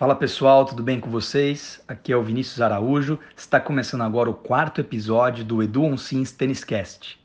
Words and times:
Fala 0.00 0.16
pessoal, 0.16 0.64
tudo 0.64 0.82
bem 0.82 0.98
com 0.98 1.10
vocês? 1.10 1.78
Aqui 1.86 2.10
é 2.10 2.16
o 2.16 2.22
Vinícius 2.22 2.62
Araújo. 2.62 3.18
Está 3.36 3.60
começando 3.60 4.00
agora 4.00 4.30
o 4.30 4.34
quarto 4.34 4.80
episódio 4.80 5.44
do 5.44 5.62
Edu 5.62 5.84
On 5.84 5.98
Sims 5.98 6.32
Tênis 6.32 6.64
Cast. 6.64 7.20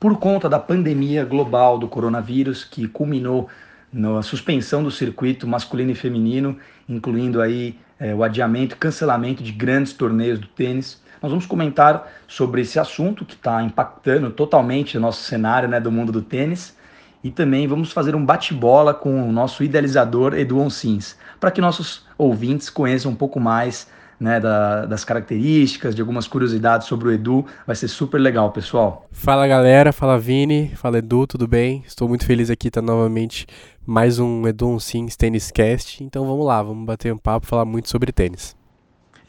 Por 0.00 0.18
conta 0.18 0.48
da 0.48 0.58
pandemia 0.58 1.22
global 1.26 1.76
do 1.76 1.86
coronavírus, 1.86 2.64
que 2.64 2.88
culminou 2.88 3.50
na 3.92 4.22
suspensão 4.22 4.82
do 4.82 4.90
circuito 4.90 5.46
masculino 5.46 5.90
e 5.90 5.94
feminino, 5.94 6.56
incluindo 6.88 7.42
aí 7.42 7.78
é, 8.00 8.14
o 8.14 8.24
adiamento 8.24 8.74
e 8.74 8.78
cancelamento 8.78 9.42
de 9.42 9.52
grandes 9.52 9.92
torneios 9.92 10.38
do 10.38 10.46
tênis, 10.46 11.04
nós 11.22 11.30
vamos 11.30 11.46
comentar 11.46 12.08
sobre 12.26 12.60
esse 12.60 12.78
assunto 12.78 13.24
que 13.24 13.34
está 13.34 13.62
impactando 13.62 14.30
totalmente 14.30 14.96
o 14.96 15.00
nosso 15.00 15.22
cenário 15.22 15.68
né, 15.68 15.80
do 15.80 15.90
mundo 15.90 16.12
do 16.12 16.22
tênis 16.22 16.76
e 17.22 17.30
também 17.30 17.66
vamos 17.66 17.90
fazer 17.92 18.14
um 18.14 18.24
bate-bola 18.24 18.94
com 18.94 19.28
o 19.28 19.32
nosso 19.32 19.64
idealizador 19.64 20.34
Edu 20.34 20.60
Onsins, 20.60 21.16
para 21.40 21.50
que 21.50 21.60
nossos 21.60 22.06
ouvintes 22.16 22.70
conheçam 22.70 23.10
um 23.10 23.16
pouco 23.16 23.40
mais 23.40 23.88
né, 24.18 24.40
da, 24.40 24.86
das 24.86 25.04
características, 25.04 25.94
de 25.94 26.00
algumas 26.00 26.26
curiosidades 26.26 26.86
sobre 26.86 27.08
o 27.08 27.12
Edu. 27.12 27.44
Vai 27.66 27.76
ser 27.76 27.88
super 27.88 28.18
legal, 28.18 28.50
pessoal. 28.52 29.08
Fala 29.10 29.46
galera, 29.46 29.92
fala 29.92 30.18
Vini, 30.18 30.72
fala 30.76 30.98
Edu, 30.98 31.26
tudo 31.26 31.46
bem? 31.46 31.82
Estou 31.86 32.08
muito 32.08 32.24
feliz 32.24 32.50
aqui 32.50 32.68
estar 32.68 32.82
novamente 32.82 33.46
mais 33.84 34.18
um 34.18 34.46
Edu 34.46 34.78
Sims 34.80 35.16
Tênis 35.16 35.50
Cast. 35.50 36.02
Então 36.02 36.24
vamos 36.26 36.46
lá, 36.46 36.62
vamos 36.62 36.86
bater 36.86 37.12
um 37.12 37.18
papo, 37.18 37.46
falar 37.46 37.64
muito 37.64 37.88
sobre 37.88 38.12
tênis. 38.12 38.56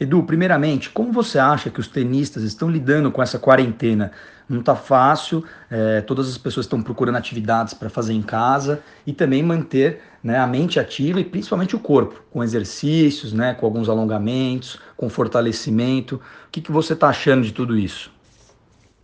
Edu, 0.00 0.22
primeiramente, 0.22 0.90
como 0.90 1.12
você 1.12 1.40
acha 1.40 1.70
que 1.70 1.80
os 1.80 1.88
tenistas 1.88 2.44
estão 2.44 2.70
lidando 2.70 3.10
com 3.10 3.20
essa 3.20 3.38
quarentena? 3.38 4.12
Não 4.48 4.60
está 4.60 4.76
fácil, 4.76 5.44
é, 5.68 6.00
todas 6.00 6.28
as 6.28 6.38
pessoas 6.38 6.66
estão 6.66 6.80
procurando 6.80 7.16
atividades 7.16 7.74
para 7.74 7.90
fazer 7.90 8.12
em 8.12 8.22
casa 8.22 8.80
e 9.04 9.12
também 9.12 9.42
manter 9.42 10.00
né, 10.22 10.38
a 10.38 10.46
mente 10.46 10.78
ativa 10.78 11.20
e 11.20 11.24
principalmente 11.24 11.74
o 11.74 11.80
corpo, 11.80 12.22
com 12.30 12.42
exercícios, 12.44 13.32
né, 13.32 13.54
com 13.54 13.66
alguns 13.66 13.88
alongamentos, 13.88 14.78
com 14.96 15.10
fortalecimento. 15.10 16.16
O 16.16 16.50
que, 16.52 16.60
que 16.60 16.72
você 16.72 16.92
está 16.92 17.08
achando 17.08 17.42
de 17.42 17.52
tudo 17.52 17.76
isso? 17.76 18.10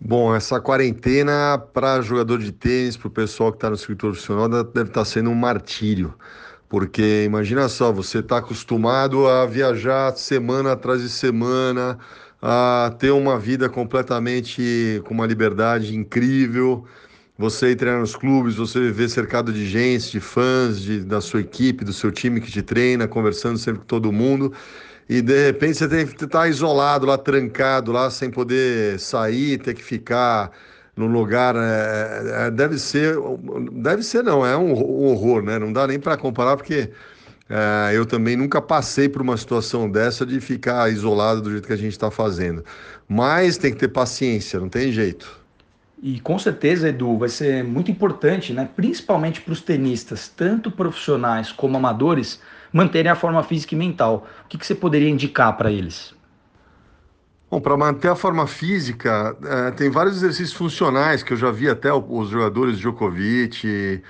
Bom, 0.01 0.34
essa 0.34 0.61
quarentena 0.61 1.58
para 1.73 2.01
jogador 2.03 2.39
de 2.39 2.53
tênis, 2.53 2.97
para 2.97 3.08
o 3.08 3.11
pessoal 3.11 3.51
que 3.51 3.56
está 3.56 3.69
no 3.69 3.77
circuito 3.77 4.06
profissional, 4.06 4.48
deve 4.48 4.89
estar 4.89 5.01
tá 5.01 5.05
sendo 5.05 5.31
um 5.31 5.34
martírio. 5.34 6.14
Porque 6.69 7.25
imagina 7.25 7.69
só, 7.69 7.93
você 7.93 8.19
está 8.19 8.39
acostumado 8.39 9.27
a 9.29 9.47
viajar 9.47 10.17
semana 10.17 10.73
atrás 10.73 11.03
de 11.03 11.09
semana, 11.09 11.98
a 12.41 12.95
ter 12.98 13.11
uma 13.11 13.39
vida 13.39 13.69
completamente 13.69 15.03
com 15.05 15.15
uma 15.15 15.27
liberdade 15.27 15.97
incrível. 15.97 16.85
Você 17.37 17.70
ir 17.70 17.77
treinar 17.77 18.01
nos 18.01 18.15
clubes, 18.15 18.55
você 18.55 18.79
viver 18.81 19.09
cercado 19.09 19.53
de 19.53 19.67
gente, 19.67 20.11
de 20.12 20.20
fãs, 20.20 20.81
de, 20.81 21.01
da 21.05 21.20
sua 21.20 21.41
equipe, 21.41 21.85
do 21.85 21.92
seu 21.92 22.12
time 22.12 22.41
que 22.41 22.51
te 22.51 22.62
treina, 22.62 23.09
conversando 23.09 23.59
sempre 23.59 23.81
com 23.81 23.87
todo 23.87 24.12
mundo. 24.12 24.53
E 25.09 25.20
de 25.20 25.47
repente 25.47 25.77
você 25.79 25.89
tem 25.89 26.07
que 26.07 26.25
estar 26.25 26.48
isolado 26.48 27.07
lá, 27.07 27.19
trancado 27.19 27.92
lá, 27.92 28.11
sem 28.11 28.31
poder 28.31 28.98
sair, 29.01 29.59
ter 29.59 29.75
que 29.75 29.83
ficar 29.83 30.51
num 30.97 31.09
lugar 31.09 31.56
é, 31.56 32.47
é, 32.47 32.50
deve 32.50 32.78
ser 32.78 33.17
deve 33.73 34.03
ser 34.03 34.23
não 34.23 34.47
é 34.47 34.56
um 34.56 34.73
horror 34.73 35.42
né? 35.42 35.59
Não 35.59 35.73
dá 35.73 35.86
nem 35.86 35.98
para 35.98 36.17
comparar 36.17 36.56
porque 36.56 36.91
é, 37.48 37.92
eu 37.95 38.06
também 38.06 38.36
nunca 38.36 38.62
passei 38.62 39.09
por 39.09 39.20
uma 39.20 39.36
situação 39.36 39.91
dessa 39.91 40.25
de 40.25 40.41
ficar 40.41 40.91
isolado 40.91 41.42
do 41.42 41.51
jeito 41.51 41.67
que 41.67 41.73
a 41.73 41.78
gente 41.78 41.92
está 41.92 42.11
fazendo. 42.11 42.64
Mas 43.09 43.59
tem 43.59 43.73
que 43.73 43.78
ter 43.78 43.89
paciência 43.89 44.61
não 44.61 44.69
tem 44.69 44.92
jeito. 44.92 45.42
E 46.01 46.20
com 46.20 46.39
certeza 46.39 46.89
Edu 46.89 47.19
vai 47.19 47.29
ser 47.29 47.64
muito 47.64 47.91
importante 47.91 48.53
né? 48.53 48.69
Principalmente 48.77 49.41
para 49.41 49.53
os 49.53 49.61
tenistas 49.61 50.29
tanto 50.29 50.70
profissionais 50.70 51.51
como 51.51 51.77
amadores 51.77 52.41
manterem 52.73 53.11
a 53.11 53.17
forma 53.17 53.42
física 53.42 53.74
e 53.74 53.79
mental. 53.79 54.27
O 54.45 54.48
que, 54.48 54.58
que 54.58 54.67
você 54.67 54.74
poderia 54.74 55.08
indicar 55.08 55.57
para 55.57 55.73
eles 55.73 56.14
Bom, 57.55 57.61
para 57.61 57.77
manter 57.77 58.09
a 58.09 58.17
forma 58.17 58.48
física, 58.48 59.37
é, 59.45 59.70
tem 59.70 59.89
vários 59.89 60.17
exercícios 60.17 60.53
funcionais 60.53 61.23
que 61.23 61.35
eu 61.35 61.37
já 61.37 61.53
vi 61.53 61.70
até 61.70 61.89
os 61.95 62.29
jogadores 62.29 62.81
Djokovic, 62.81 64.03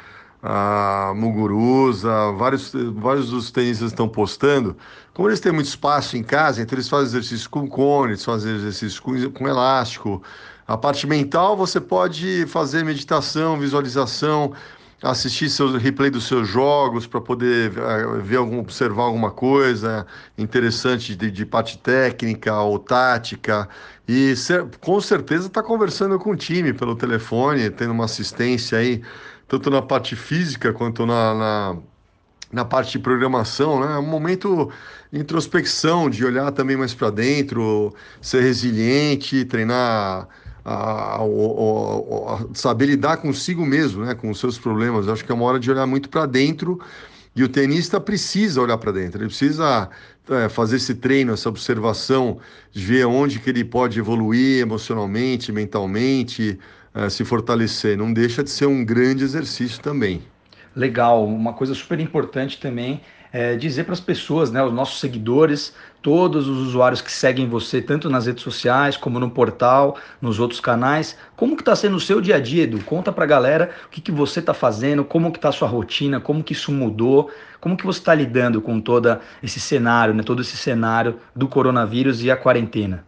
a 0.42 1.12
Muguruza, 1.14 2.32
vários, 2.38 2.72
vários 2.94 3.28
dos 3.28 3.50
tenistas 3.50 3.88
estão 3.88 4.08
postando. 4.08 4.74
Como 5.12 5.28
eles 5.28 5.40
têm 5.40 5.52
muito 5.52 5.66
espaço 5.66 6.16
em 6.16 6.22
casa, 6.22 6.62
então 6.62 6.74
eles 6.74 6.88
fazem 6.88 7.08
exercícios 7.08 7.46
com 7.46 7.68
cone, 7.68 8.12
eles 8.12 8.24
fazem 8.24 8.54
exercícios 8.54 8.98
com, 8.98 9.30
com 9.30 9.46
elástico. 9.46 10.22
A 10.66 10.78
parte 10.78 11.06
mental, 11.06 11.54
você 11.54 11.78
pode 11.78 12.46
fazer 12.46 12.82
meditação, 12.82 13.58
visualização, 13.58 14.54
assistir 15.04 15.50
seu 15.50 15.76
replay 15.76 16.10
dos 16.10 16.26
seus 16.26 16.48
jogos 16.48 17.06
para 17.06 17.20
poder 17.20 17.72
eh, 17.76 18.20
ver 18.22 18.36
algum, 18.36 18.58
observar 18.58 19.04
alguma 19.04 19.30
coisa 19.30 20.06
interessante 20.38 21.14
de, 21.14 21.30
de 21.30 21.44
parte 21.44 21.76
técnica 21.76 22.58
ou 22.60 22.78
tática 22.78 23.68
e 24.08 24.34
com 24.80 25.00
certeza 25.00 25.46
está 25.48 25.62
conversando 25.62 26.18
com 26.18 26.30
o 26.30 26.36
time 26.36 26.72
pelo 26.72 26.96
telefone, 26.96 27.68
tendo 27.70 27.92
uma 27.92 28.06
assistência 28.06 28.78
aí 28.78 29.02
tanto 29.46 29.70
na 29.70 29.82
parte 29.82 30.16
física 30.16 30.72
quanto 30.72 31.04
na, 31.04 31.34
na, 31.34 31.76
na 32.50 32.64
parte 32.64 32.92
de 32.92 32.98
programação, 33.00 33.80
né? 33.80 33.96
É 33.96 33.98
um 33.98 34.06
momento 34.06 34.70
de 35.12 35.20
introspecção, 35.20 36.08
de 36.08 36.24
olhar 36.24 36.50
também 36.52 36.76
mais 36.78 36.94
para 36.94 37.10
dentro, 37.10 37.94
ser 38.22 38.40
resiliente, 38.42 39.44
treinar 39.44 40.28
a, 40.64 41.16
a, 41.16 41.22
a, 41.22 42.46
saber 42.54 42.86
lidar 42.86 43.18
consigo 43.18 43.64
mesmo, 43.66 44.04
né, 44.04 44.14
com 44.14 44.30
os 44.30 44.38
seus 44.40 44.58
problemas. 44.58 45.06
Eu 45.06 45.12
acho 45.12 45.24
que 45.24 45.30
é 45.30 45.34
uma 45.34 45.44
hora 45.44 45.60
de 45.60 45.70
olhar 45.70 45.86
muito 45.86 46.08
para 46.08 46.26
dentro 46.26 46.80
e 47.36 47.42
o 47.42 47.48
tenista 47.48 48.00
precisa 48.00 48.62
olhar 48.62 48.78
para 48.78 48.92
dentro, 48.92 49.20
ele 49.20 49.28
precisa 49.28 49.90
é, 50.30 50.48
fazer 50.48 50.76
esse 50.76 50.94
treino, 50.94 51.32
essa 51.32 51.48
observação, 51.48 52.38
ver 52.72 53.06
onde 53.06 53.40
que 53.40 53.50
ele 53.50 53.64
pode 53.64 53.98
evoluir 53.98 54.60
emocionalmente, 54.60 55.50
mentalmente, 55.50 56.58
é, 56.94 57.08
se 57.10 57.24
fortalecer. 57.24 57.98
Não 57.98 58.12
deixa 58.12 58.42
de 58.42 58.50
ser 58.50 58.66
um 58.66 58.84
grande 58.84 59.24
exercício 59.24 59.82
também. 59.82 60.22
Legal, 60.76 61.24
uma 61.26 61.52
coisa 61.52 61.74
super 61.74 61.98
importante 61.98 62.60
também 62.60 63.00
é, 63.34 63.56
dizer 63.56 63.82
para 63.82 63.94
as 63.94 64.00
pessoas, 64.00 64.52
né, 64.52 64.62
os 64.62 64.72
nossos 64.72 65.00
seguidores, 65.00 65.74
todos 66.00 66.46
os 66.46 66.68
usuários 66.68 67.02
que 67.02 67.10
seguem 67.10 67.48
você, 67.48 67.82
tanto 67.82 68.08
nas 68.08 68.26
redes 68.26 68.44
sociais 68.44 68.96
como 68.96 69.18
no 69.18 69.28
portal, 69.28 69.96
nos 70.22 70.38
outros 70.38 70.60
canais, 70.60 71.16
como 71.34 71.56
que 71.56 71.62
está 71.62 71.74
sendo 71.74 71.96
o 71.96 72.00
seu 72.00 72.20
dia 72.20 72.36
a 72.36 72.38
dia, 72.38 72.62
Edu? 72.62 72.78
Conta 72.84 73.10
para 73.10 73.24
a 73.24 73.26
galera 73.26 73.70
o 73.86 73.88
que, 73.88 74.00
que 74.00 74.12
você 74.12 74.38
está 74.38 74.54
fazendo, 74.54 75.04
como 75.04 75.32
que 75.32 75.38
está 75.38 75.48
a 75.48 75.52
sua 75.52 75.66
rotina, 75.66 76.20
como 76.20 76.44
que 76.44 76.52
isso 76.52 76.70
mudou, 76.70 77.28
como 77.60 77.76
que 77.76 77.84
você 77.84 77.98
está 77.98 78.14
lidando 78.14 78.60
com 78.60 78.80
todo 78.80 79.18
esse 79.42 79.58
cenário, 79.58 80.14
né, 80.14 80.22
todo 80.22 80.40
esse 80.40 80.56
cenário 80.56 81.16
do 81.34 81.48
coronavírus 81.48 82.22
e 82.22 82.30
a 82.30 82.36
quarentena. 82.36 83.04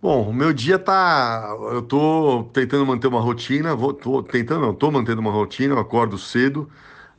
Bom, 0.00 0.28
o 0.28 0.32
meu 0.32 0.52
dia 0.52 0.78
tá. 0.78 1.56
Eu 1.72 1.82
tô 1.82 2.48
tentando 2.52 2.86
manter 2.86 3.08
uma 3.08 3.20
rotina, 3.20 3.74
vou, 3.74 3.92
tô 3.92 4.22
tentando, 4.22 4.60
não, 4.60 4.72
tô 4.72 4.92
mantendo 4.92 5.20
uma 5.20 5.32
rotina, 5.32 5.74
eu 5.74 5.80
acordo 5.80 6.16
cedo, 6.16 6.70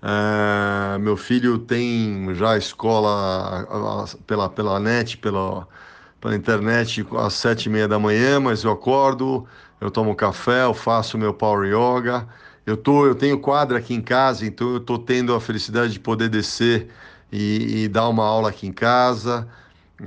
é, 0.01 0.97
meu 0.99 1.17
filho 1.17 1.59
tem 1.59 2.33
já 2.35 2.57
escola 2.57 4.07
pela, 4.25 4.49
pela 4.49 4.79
net, 4.79 5.17
pela, 5.17 5.67
pela 6.21 6.35
internet 6.35 7.05
às 7.17 7.33
sete 7.33 7.65
e 7.65 7.69
meia 7.69 7.87
da 7.87 7.99
manhã, 7.99 8.39
mas 8.39 8.63
eu 8.63 8.71
acordo, 8.71 9.45
eu 9.81 9.91
tomo 9.91 10.15
café, 10.15 10.63
eu 10.63 10.73
faço 10.73 11.17
meu 11.17 11.33
power 11.33 11.67
yoga. 11.67 12.27
Eu, 12.65 12.77
tô, 12.77 13.05
eu 13.07 13.15
tenho 13.15 13.39
quadra 13.39 13.79
aqui 13.79 13.93
em 13.93 14.01
casa, 14.01 14.45
então 14.45 14.69
eu 14.71 14.77
estou 14.77 14.99
tendo 14.99 15.33
a 15.33 15.41
felicidade 15.41 15.93
de 15.93 15.99
poder 15.99 16.29
descer 16.29 16.89
e, 17.31 17.83
e 17.83 17.87
dar 17.87 18.07
uma 18.09 18.25
aula 18.25 18.49
aqui 18.49 18.67
em 18.67 18.71
casa. 18.71 19.47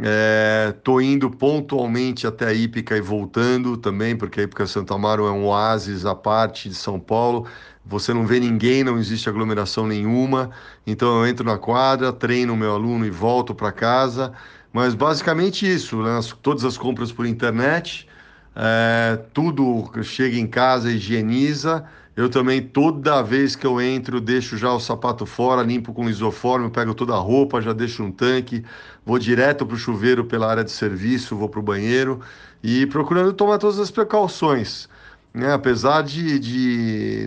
É, 0.00 0.75
indo 1.03 1.30
pontualmente 1.30 2.26
até 2.26 2.47
a 2.47 2.53
Ípica 2.53 2.97
e 2.97 3.00
voltando 3.00 3.76
também, 3.76 4.16
porque 4.16 4.41
a 4.41 4.44
Ípica 4.44 4.66
Santo 4.66 4.94
Amaro 4.94 5.26
é 5.26 5.30
um 5.30 5.44
oásis 5.44 6.06
à 6.06 6.15
parte 6.15 6.68
de 6.68 6.74
São 6.74 6.98
Paulo 6.98 7.47
você 7.84 8.15
não 8.15 8.27
vê 8.27 8.39
ninguém, 8.39 8.84
não 8.84 8.98
existe 8.98 9.28
aglomeração 9.28 9.86
nenhuma. 9.86 10.50
Então 10.86 11.21
eu 11.21 11.27
entro 11.27 11.44
na 11.44 11.59
quadra, 11.59 12.12
treino 12.12 12.54
o 12.54 12.56
meu 12.56 12.72
aluno 12.72 13.04
e 13.04 13.10
volto 13.10 13.54
para 13.54 13.72
casa. 13.72 14.33
Mas 14.72 14.94
basicamente 14.94 15.71
isso, 15.71 16.03
né? 16.03 16.18
todas 16.41 16.65
as 16.65 16.78
compras 16.78 17.12
por 17.12 17.27
internet, 17.27 18.09
é, 18.56 19.18
tudo 19.34 19.91
chega 20.03 20.36
em 20.36 20.47
casa, 20.47 20.91
higieniza. 20.91 21.84
Eu 22.14 22.28
também, 22.28 22.60
toda 22.60 23.22
vez 23.22 23.56
que 23.56 23.66
eu 23.66 23.80
entro, 23.80 24.20
deixo 24.20 24.56
já 24.56 24.70
o 24.70 24.78
sapato 24.78 25.24
fora, 25.24 25.62
limpo 25.62 25.94
com 25.94 26.10
isoforme, 26.10 26.70
pego 26.70 26.94
toda 26.94 27.14
a 27.14 27.18
roupa, 27.18 27.60
já 27.60 27.72
deixo 27.72 28.03
um 28.03 28.12
tanque, 28.12 28.62
vou 29.04 29.18
direto 29.18 29.64
para 29.64 29.74
o 29.74 29.78
chuveiro 29.78 30.24
pela 30.24 30.50
área 30.50 30.62
de 30.62 30.70
serviço, 30.70 31.34
vou 31.34 31.48
para 31.48 31.60
o 31.60 31.62
banheiro 31.62 32.20
e 32.62 32.86
procurando 32.86 33.32
tomar 33.32 33.56
todas 33.59 33.78
as 33.78 33.91
precauções. 33.91 34.88
Né, 35.34 35.50
apesar 35.50 36.03
de, 36.03 36.38
de 36.38 37.26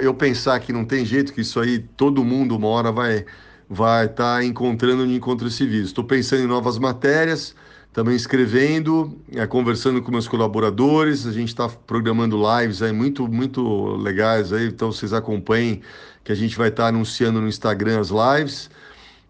eu, 0.00 0.14
pensar 0.14 0.58
que 0.60 0.72
não 0.72 0.86
tem 0.86 1.04
jeito, 1.04 1.34
que 1.34 1.42
isso 1.42 1.60
aí 1.60 1.78
todo 1.78 2.24
mundo 2.24 2.56
uma 2.56 2.68
hora 2.68 2.90
vai 2.90 3.26
vai 3.68 4.06
estar 4.06 4.36
tá 4.38 4.44
encontrando 4.44 5.02
onde 5.04 5.14
encontra 5.14 5.48
esse 5.48 5.66
vírus. 5.66 5.88
Estou 5.88 6.04
pensando 6.04 6.42
em 6.42 6.46
novas 6.46 6.78
matérias, 6.78 7.54
também 7.94 8.16
escrevendo, 8.16 9.16
é, 9.32 9.46
conversando 9.46 10.02
com 10.02 10.10
meus 10.10 10.26
colaboradores. 10.26 11.26
A 11.26 11.32
gente 11.32 11.48
está 11.48 11.68
programando 11.68 12.36
lives 12.36 12.82
aí 12.82 12.92
muito, 12.92 13.28
muito 13.28 13.94
legais 13.96 14.52
aí, 14.52 14.66
então 14.66 14.90
vocês 14.90 15.12
acompanhem 15.12 15.80
que 16.24 16.32
a 16.32 16.34
gente 16.34 16.58
vai 16.58 16.68
estar 16.70 16.82
tá 16.82 16.88
anunciando 16.88 17.40
no 17.40 17.46
Instagram 17.46 18.00
as 18.00 18.10
lives 18.10 18.68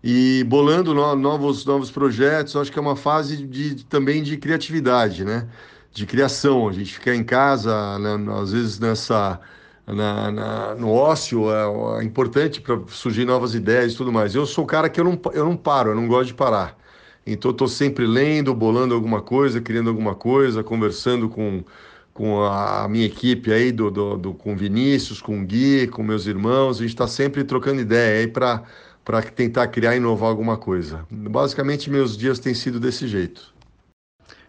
e 0.02 0.42
bolando 0.48 0.94
no, 0.94 1.14
novos, 1.14 1.66
novos 1.66 1.90
projetos. 1.90 2.56
Acho 2.56 2.72
que 2.72 2.78
é 2.78 2.82
uma 2.82 2.96
fase 2.96 3.46
de, 3.46 3.84
também 3.84 4.22
de 4.22 4.38
criatividade, 4.38 5.26
né? 5.26 5.46
De 5.92 6.06
criação. 6.06 6.66
A 6.66 6.72
gente 6.72 6.94
ficar 6.94 7.14
em 7.14 7.22
casa, 7.22 7.98
né? 7.98 8.16
às 8.40 8.50
vezes 8.50 8.78
nessa 8.80 9.38
na, 9.86 10.32
na, 10.32 10.74
no 10.74 10.90
ócio 10.90 11.50
é, 11.52 12.00
é 12.00 12.04
importante 12.04 12.62
para 12.62 12.80
surgir 12.88 13.26
novas 13.26 13.54
ideias 13.54 13.92
e 13.92 13.96
tudo 13.96 14.10
mais. 14.10 14.34
Eu 14.34 14.46
sou 14.46 14.64
o 14.64 14.66
cara 14.66 14.88
que 14.88 14.98
eu 14.98 15.04
não, 15.04 15.20
eu 15.34 15.44
não 15.44 15.54
paro, 15.54 15.90
eu 15.90 15.94
não 15.94 16.08
gosto 16.08 16.28
de 16.28 16.34
parar. 16.34 16.82
Então 17.26 17.50
estou 17.50 17.68
sempre 17.68 18.06
lendo, 18.06 18.54
bolando 18.54 18.94
alguma 18.94 19.22
coisa, 19.22 19.60
criando 19.60 19.88
alguma 19.88 20.14
coisa, 20.14 20.62
conversando 20.62 21.28
com, 21.28 21.64
com 22.12 22.42
a 22.42 22.86
minha 22.88 23.06
equipe 23.06 23.52
aí, 23.52 23.72
do, 23.72 23.90
do, 23.90 24.16
do 24.16 24.34
com 24.34 24.56
Vinícius, 24.56 25.22
com 25.22 25.40
o 25.40 25.44
Gui, 25.44 25.86
com 25.88 26.02
meus 26.02 26.26
irmãos. 26.26 26.78
A 26.78 26.80
gente 26.82 26.90
está 26.90 27.08
sempre 27.08 27.44
trocando 27.44 27.80
ideia 27.80 28.20
aí 28.20 28.26
para 28.26 28.62
para 29.04 29.22
tentar 29.22 29.68
criar 29.68 29.94
e 29.94 29.98
inovar 29.98 30.30
alguma 30.30 30.56
coisa. 30.56 31.04
Basicamente, 31.10 31.90
meus 31.90 32.16
dias 32.16 32.38
têm 32.38 32.54
sido 32.54 32.80
desse 32.80 33.06
jeito. 33.06 33.52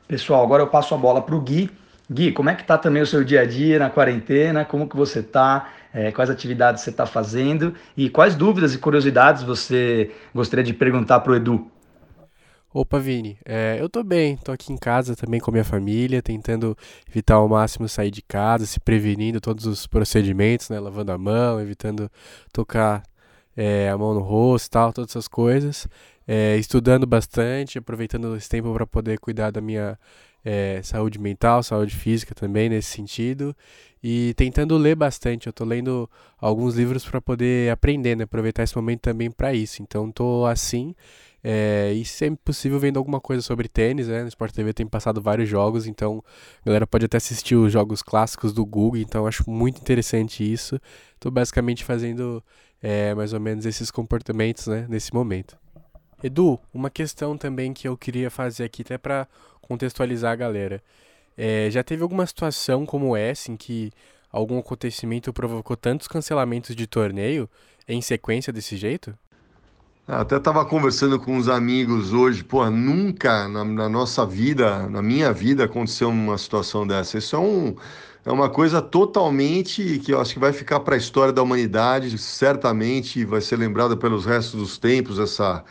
Pessoal, 0.07 0.44
agora 0.44 0.63
eu 0.63 0.68
passo 0.68 0.95
a 0.95 0.98
bola 0.98 1.21
para 1.21 1.36
o 1.36 1.42
Gui. 1.42 1.69
Gui, 2.10 2.31
como 2.31 2.50
é 2.50 2.56
que 2.56 2.62
está 2.62 2.78
também 2.78 3.01
o 3.01 3.07
seu 3.07 3.24
dia 3.24 3.42
a 3.42 3.45
dia 3.45 3.80
na 3.80 3.89
quarentena? 3.89 4.63
Como 4.63 4.88
que 4.88 4.95
você 4.95 5.19
está? 5.19 5.69
É, 5.94 6.12
quais 6.12 6.30
atividades 6.30 6.83
você 6.83 6.89
está 6.89 7.06
fazendo? 7.06 7.74
E 7.98 8.10
quais 8.10 8.36
dúvidas 8.36 8.74
e 8.74 8.78
curiosidades 8.78 9.44
você 9.44 10.12
gostaria 10.33 10.63
de 10.63 10.74
perguntar 10.74 11.21
para 11.21 11.31
o 11.31 11.36
Edu? 11.36 11.69
Opa, 12.77 13.00
Vini, 13.00 13.38
é, 13.45 13.77
eu 13.80 13.88
tô 13.88 14.04
bem, 14.04 14.36
tô 14.36 14.51
aqui 14.51 14.74
em 14.74 14.75
casa 14.75 15.16
também 15.16 15.39
com 15.39 15.50
a 15.50 15.54
minha 15.54 15.63
família, 15.63 16.22
tentando 16.22 16.77
evitar 17.10 17.36
ao 17.36 17.48
máximo 17.48 17.88
sair 17.88 18.12
de 18.12 18.22
casa, 18.22 18.66
se 18.66 18.81
prevenindo 18.81 19.39
todos 19.39 19.66
os 19.66 19.88
procedimentos, 19.88 20.69
né, 20.69 20.77
lavando 20.77 21.13
a 21.13 21.18
mão, 21.18 21.62
evitando 21.62 22.12
tocar 22.51 23.01
é, 23.56 23.88
a 23.89 23.98
mão 23.98 24.13
no 24.13 24.19
rosto 24.19 24.72
tal, 24.72 24.92
todas 24.92 25.12
essas 25.12 25.25
coisas, 25.25 25.88
é, 26.27 26.57
estudando 26.57 27.07
bastante, 27.07 27.77
aproveitando 27.77 28.36
esse 28.36 28.50
tempo 28.50 28.74
para 28.74 28.86
poder 28.86 29.19
cuidar 29.19 29.51
da 29.51 29.62
minha 29.62 29.98
é, 30.44 30.81
saúde 30.83 31.18
mental, 31.18 31.63
saúde 31.63 31.95
física 31.95 32.36
também 32.36 32.68
nesse 32.68 32.89
sentido, 32.92 33.56
e 34.04 34.33
tentando 34.36 34.78
ler 34.78 34.95
bastante. 34.95 35.48
Eu 35.48 35.54
tô 35.54 35.63
lendo 35.63 36.10
alguns 36.38 36.75
livros 36.75 37.06
para 37.06 37.21
poder 37.21 37.71
aprender, 37.71 38.18
né, 38.18 38.25
aproveitar 38.25 38.63
esse 38.63 38.75
momento 38.75 39.00
também 39.00 39.31
para 39.31 39.54
isso. 39.54 39.81
Então 39.81 40.12
tô 40.12 40.45
assim 40.45 40.94
é, 41.47 41.94
e 41.94 42.03
sempre 42.03 42.39
possível 42.44 42.80
vendo 42.80 42.97
alguma 42.97 43.21
coisa 43.21 43.39
sobre 43.39 43.68
tênis, 43.68 44.07
né? 44.07 44.24
No 44.24 44.27
Sport 44.27 44.51
TV 44.51 44.74
tem 44.74 44.88
passado 44.88 45.21
vários 45.21 45.47
jogos, 45.47 45.86
então 45.86 46.24
a 46.63 46.65
galera 46.65 46.88
pode 46.88 47.06
até 47.06 47.18
assistir 47.18 47.56
os 47.56 47.71
jogos 47.71 48.01
clássicos 48.01 48.51
do 48.51 48.65
Google, 48.65 49.00
então 49.00 49.27
acho 49.27 49.47
muito 49.47 49.80
interessante 49.80 50.44
isso. 50.44 50.81
Estou 51.13 51.31
basicamente 51.31 51.86
fazendo 51.86 52.44
é, 52.81 53.13
mais 53.13 53.31
ou 53.31 53.39
menos 53.39 53.68
esses 53.68 53.92
comportamentos 53.92 54.65
né, 54.65 54.88
nesse 54.89 55.13
momento. 55.13 55.56
Edu, 56.24 56.59
uma 56.74 56.89
questão 56.89 57.38
também 57.38 57.74
que 57.74 57.88
eu 57.88 57.95
queria 57.95 58.31
fazer 58.31 58.63
aqui, 58.63 58.81
até 58.81 58.97
para 58.97 59.27
contextualizar 59.62 60.31
a 60.31 60.36
galera. 60.36 60.81
É, 61.38 61.69
já 61.69 61.83
teve 61.83 62.01
alguma 62.01 62.25
situação 62.25 62.88
como 62.88 63.15
essa 63.15 63.51
em 63.51 63.56
que 63.56 63.92
algum 64.31 64.57
acontecimento 64.57 65.31
provocou 65.31 65.77
tantos 65.77 66.07
cancelamentos 66.07 66.75
de 66.75 66.88
torneio 66.88 67.47
em 67.88 68.01
sequência 68.01 68.51
desse 68.51 68.75
jeito? 68.77 69.15
Até 70.07 70.38
estava 70.38 70.63
conversando 70.63 71.19
com 71.19 71.36
uns 71.36 71.48
amigos 71.48 72.13
hoje, 72.13 72.44
pô, 72.44 72.69
nunca 72.69 73.48
na, 73.48 73.66
na, 73.66 73.90
nossa 73.90 74.24
vida, 74.24 74.88
na 74.88 75.02
minha 75.02 75.34
vida, 75.34 75.63
aconteceu 75.63 76.10
uma 76.10 76.38
situação 76.38 76.86
dessa. 76.86 77.18
Isso 77.18 77.36
é, 77.36 77.40
um, 77.40 77.75
é 78.24 78.31
uma 78.31 78.48
coisa 78.48 78.84
totalmente 78.84 79.98
que 80.00 80.13
eu 80.13 80.22
acho 80.22 80.36
que 80.36 80.40
vai 80.40 80.54
ficar 80.54 80.81
para 80.81 80.94
a 80.94 80.98
história 80.98 81.34
da 81.34 81.42
humanidade, 81.42 82.19
certamente 82.19 83.25
vai 83.25 83.42
ser 83.42 83.56
lembrada 83.57 83.98
pelos 83.98 84.25
restos 84.28 84.60
dos 84.60 84.78
tempos, 84.78 85.18
essa, 85.18 85.63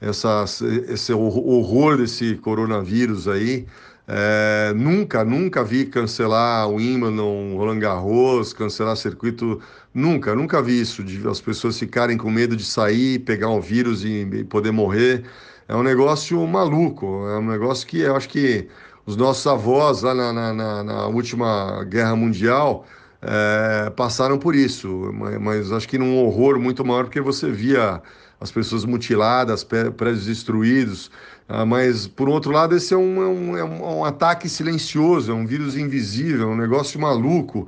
essa, 0.00 0.44
esse 0.88 1.12
horror 1.12 1.98
desse 1.98 2.34
coronavírus 2.36 3.28
aí. 3.28 3.64
É, 4.10 4.72
nunca, 4.74 5.22
nunca 5.22 5.62
vi 5.62 5.84
cancelar 5.84 6.66
o 6.68 6.76
Wimbledon, 6.76 7.56
Roland 7.56 7.78
Garros, 7.78 8.54
cancelar 8.54 8.96
circuito, 8.96 9.60
nunca, 9.94 10.34
nunca 10.34 10.62
vi 10.62 10.80
isso, 10.80 11.02
de 11.04 11.26
as 11.28 11.40
pessoas 11.40 11.78
ficarem 11.78 12.16
com 12.16 12.30
medo 12.30 12.56
de 12.56 12.64
sair, 12.64 13.18
pegar 13.20 13.48
um 13.50 13.60
vírus 13.60 14.04
e, 14.04 14.22
e 14.32 14.44
poder 14.44 14.70
morrer. 14.70 15.24
É 15.68 15.76
um 15.76 15.82
negócio 15.82 16.46
maluco, 16.46 17.26
é 17.28 17.38
um 17.38 17.46
negócio 17.46 17.86
que 17.86 18.00
eu 18.00 18.16
acho 18.16 18.28
que 18.28 18.68
os 19.06 19.16
nossos 19.16 19.46
avós 19.46 20.02
lá 20.02 20.14
na, 20.14 20.32
na, 20.32 20.52
na, 20.52 20.84
na 20.84 21.06
última 21.06 21.84
guerra 21.84 22.14
mundial 22.16 22.86
é, 23.22 23.90
passaram 23.90 24.38
por 24.38 24.54
isso, 24.54 25.10
mas, 25.14 25.38
mas, 25.40 25.72
acho 25.72 25.88
que 25.88 25.98
num 25.98 26.16
horror 26.18 26.58
muito 26.58 26.84
maior 26.84 27.04
porque 27.04 27.20
você 27.20 27.50
via 27.50 28.00
as 28.40 28.52
pessoas 28.52 28.84
mutiladas, 28.84 29.64
prédios 29.64 30.26
destruídos, 30.26 31.10
ah, 31.48 31.64
mas, 31.64 32.06
por 32.06 32.28
outro 32.28 32.52
lado, 32.52 32.76
esse 32.76 32.92
é 32.92 32.96
um, 32.96 33.22
é 33.22 33.26
um, 33.26 33.56
é 33.56 33.64
um 33.64 34.04
ataque 34.04 34.48
silencioso, 34.48 35.32
é 35.32 35.34
um 35.34 35.46
vírus 35.46 35.76
invisível, 35.76 36.50
é 36.50 36.52
um 36.52 36.56
negócio 36.56 37.00
maluco, 37.00 37.66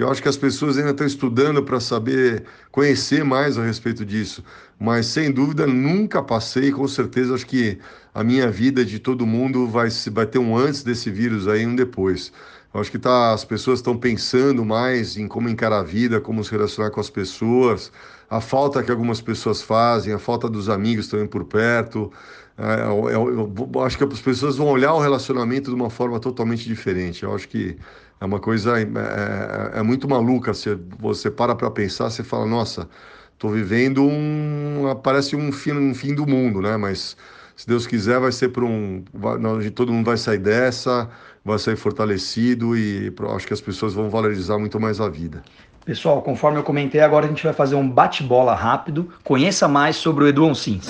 que 0.00 0.04
eu 0.04 0.10
acho 0.10 0.22
que 0.22 0.28
as 0.30 0.36
pessoas 0.38 0.78
ainda 0.78 0.92
estão 0.92 1.06
estudando 1.06 1.62
para 1.62 1.78
saber 1.78 2.44
conhecer 2.72 3.22
mais 3.22 3.58
a 3.58 3.62
respeito 3.62 4.02
disso. 4.02 4.42
Mas, 4.78 5.04
sem 5.04 5.30
dúvida, 5.30 5.66
nunca 5.66 6.22
passei, 6.22 6.72
com 6.72 6.88
certeza, 6.88 7.34
acho 7.34 7.46
que 7.46 7.78
a 8.14 8.24
minha 8.24 8.50
vida 8.50 8.82
de 8.82 8.98
todo 8.98 9.26
mundo 9.26 9.68
vai, 9.68 9.90
vai 10.10 10.24
ter 10.24 10.38
um 10.38 10.56
antes 10.56 10.82
desse 10.82 11.10
vírus 11.10 11.46
aí 11.46 11.66
um 11.66 11.76
depois. 11.76 12.32
Eu 12.72 12.80
acho 12.80 12.90
que 12.90 12.98
tá, 12.98 13.34
as 13.34 13.44
pessoas 13.44 13.80
estão 13.80 13.94
pensando 13.94 14.64
mais 14.64 15.18
em 15.18 15.28
como 15.28 15.50
encarar 15.50 15.80
a 15.80 15.82
vida, 15.82 16.18
como 16.18 16.42
se 16.42 16.50
relacionar 16.50 16.90
com 16.90 17.00
as 17.00 17.10
pessoas, 17.10 17.92
a 18.30 18.40
falta 18.40 18.82
que 18.82 18.90
algumas 18.90 19.20
pessoas 19.20 19.60
fazem, 19.60 20.14
a 20.14 20.18
falta 20.18 20.48
dos 20.48 20.70
amigos 20.70 21.08
também 21.08 21.26
por 21.26 21.44
perto. 21.44 22.10
É, 22.56 22.82
eu, 22.86 23.10
eu, 23.10 23.54
eu, 23.74 23.82
acho 23.82 23.98
que 23.98 24.04
as 24.04 24.20
pessoas 24.20 24.56
vão 24.56 24.68
olhar 24.68 24.94
o 24.94 24.98
relacionamento 24.98 25.68
de 25.68 25.76
uma 25.76 25.90
forma 25.90 26.18
totalmente 26.18 26.64
diferente. 26.64 27.22
Eu 27.22 27.34
acho 27.34 27.46
que 27.48 27.76
é 28.20 28.24
uma 28.24 28.38
coisa 28.38 28.78
é, 28.78 28.82
é, 28.82 29.78
é 29.80 29.82
muito 29.82 30.08
maluca. 30.08 30.52
Você, 30.52 30.78
você 30.98 31.30
para 31.30 31.54
para 31.54 31.70
pensar, 31.70 32.10
você 32.10 32.22
fala, 32.22 32.46
nossa, 32.46 32.88
estou 33.32 33.50
vivendo 33.50 34.02
um 34.04 34.94
parece 35.02 35.34
um 35.34 35.50
fim, 35.50 35.72
um 35.72 35.94
fim 35.94 36.14
do 36.14 36.26
mundo, 36.26 36.60
né? 36.60 36.76
Mas 36.76 37.16
se 37.56 37.66
Deus 37.66 37.86
quiser, 37.86 38.20
vai 38.20 38.32
ser 38.32 38.50
por 38.50 38.62
um, 38.62 39.02
vai, 39.12 39.38
todo 39.70 39.92
mundo 39.92 40.06
vai 40.06 40.16
sair 40.16 40.38
dessa, 40.38 41.08
vai 41.44 41.58
sair 41.58 41.76
fortalecido 41.76 42.76
e 42.76 43.12
acho 43.34 43.46
que 43.46 43.54
as 43.54 43.60
pessoas 43.60 43.94
vão 43.94 44.10
valorizar 44.10 44.58
muito 44.58 44.78
mais 44.78 45.00
a 45.00 45.08
vida. 45.08 45.42
Pessoal, 45.84 46.20
conforme 46.20 46.58
eu 46.58 46.62
comentei, 46.62 47.00
agora 47.00 47.24
a 47.24 47.28
gente 47.28 47.42
vai 47.42 47.54
fazer 47.54 47.74
um 47.74 47.88
bate-bola 47.88 48.54
rápido. 48.54 49.08
Conheça 49.24 49.66
mais 49.66 49.96
sobre 49.96 50.24
o 50.24 50.28
Edu 50.28 50.54
Sims. 50.54 50.88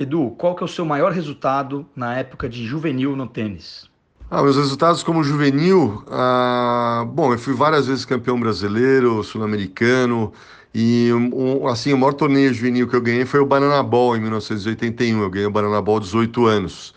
Edu, 0.00 0.34
qual 0.38 0.54
que 0.54 0.62
é 0.62 0.64
o 0.64 0.68
seu 0.68 0.86
maior 0.86 1.12
resultado 1.12 1.84
na 1.94 2.16
época 2.16 2.48
de 2.48 2.64
juvenil 2.66 3.14
no 3.14 3.26
tênis? 3.26 3.90
Ah, 4.30 4.42
meus 4.42 4.56
resultados 4.56 5.02
como 5.02 5.22
juvenil, 5.22 6.02
ah, 6.10 7.04
bom, 7.06 7.34
eu 7.34 7.38
fui 7.38 7.52
várias 7.52 7.86
vezes 7.86 8.06
campeão 8.06 8.40
brasileiro, 8.40 9.22
sul-americano, 9.22 10.32
e 10.74 11.10
um, 11.12 11.68
assim, 11.68 11.92
o 11.92 11.98
maior 11.98 12.14
torneio 12.14 12.54
juvenil 12.54 12.88
que 12.88 12.96
eu 12.96 13.00
ganhei 13.02 13.26
foi 13.26 13.40
o 13.40 13.44
Banana 13.44 13.82
Ball 13.82 14.16
em 14.16 14.20
1981. 14.20 15.20
Eu 15.20 15.28
ganhei 15.28 15.46
o 15.46 15.50
Banana 15.50 15.82
Ball 15.82 16.00
18 16.00 16.46
anos. 16.46 16.94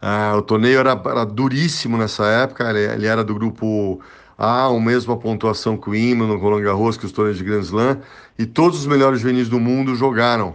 Ah, 0.00 0.34
o 0.36 0.42
torneio 0.42 0.78
era, 0.78 0.92
era, 0.92 1.24
duríssimo 1.24 1.96
nessa 1.96 2.24
época, 2.26 2.70
ele, 2.70 2.84
ele, 2.84 3.06
era 3.06 3.24
do 3.24 3.34
grupo 3.34 3.98
A, 4.38 4.66
a 4.66 4.80
mesma 4.80 5.16
pontuação 5.16 5.76
que 5.76 5.88
o 5.88 5.92
Wimbledon, 5.92 6.36
Roland 6.36 6.62
Garros, 6.62 6.96
que 6.96 7.06
os 7.06 7.10
torneios 7.10 7.38
de 7.38 7.44
Grand 7.44 7.62
Slam, 7.62 7.98
e 8.38 8.46
todos 8.46 8.78
os 8.78 8.86
melhores 8.86 9.20
juvenis 9.20 9.48
do 9.48 9.58
mundo 9.58 9.96
jogaram. 9.96 10.54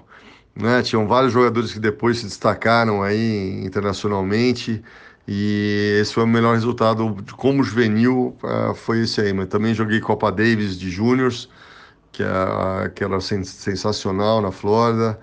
Né? 0.60 0.82
Tinham 0.82 1.08
vários 1.08 1.32
jogadores 1.32 1.72
que 1.72 1.80
depois 1.80 2.20
se 2.20 2.25
destacaram 2.25 3.01
aí 3.01 3.63
internacionalmente 3.63 4.84
e 5.32 6.00
esse 6.01 6.12
foi 6.12 6.24
o 6.24 6.28
melhor 6.28 6.56
resultado 6.56 7.16
como 7.38 7.63
juvenil, 7.63 8.36
uh, 8.44 8.74
foi 8.74 9.01
esse 9.01 9.22
aí. 9.22 9.32
Mas 9.32 9.48
também 9.48 9.75
joguei 9.75 10.00
Copa 10.00 10.32
Davis 10.32 10.78
de 10.78 10.89
Júniors, 10.89 11.48
que, 12.12 12.24
é, 12.24 12.89
que 12.89 13.04
era 13.04 13.20
sensacional 13.22 14.42
na 14.42 14.51
Flórida, 14.51 15.20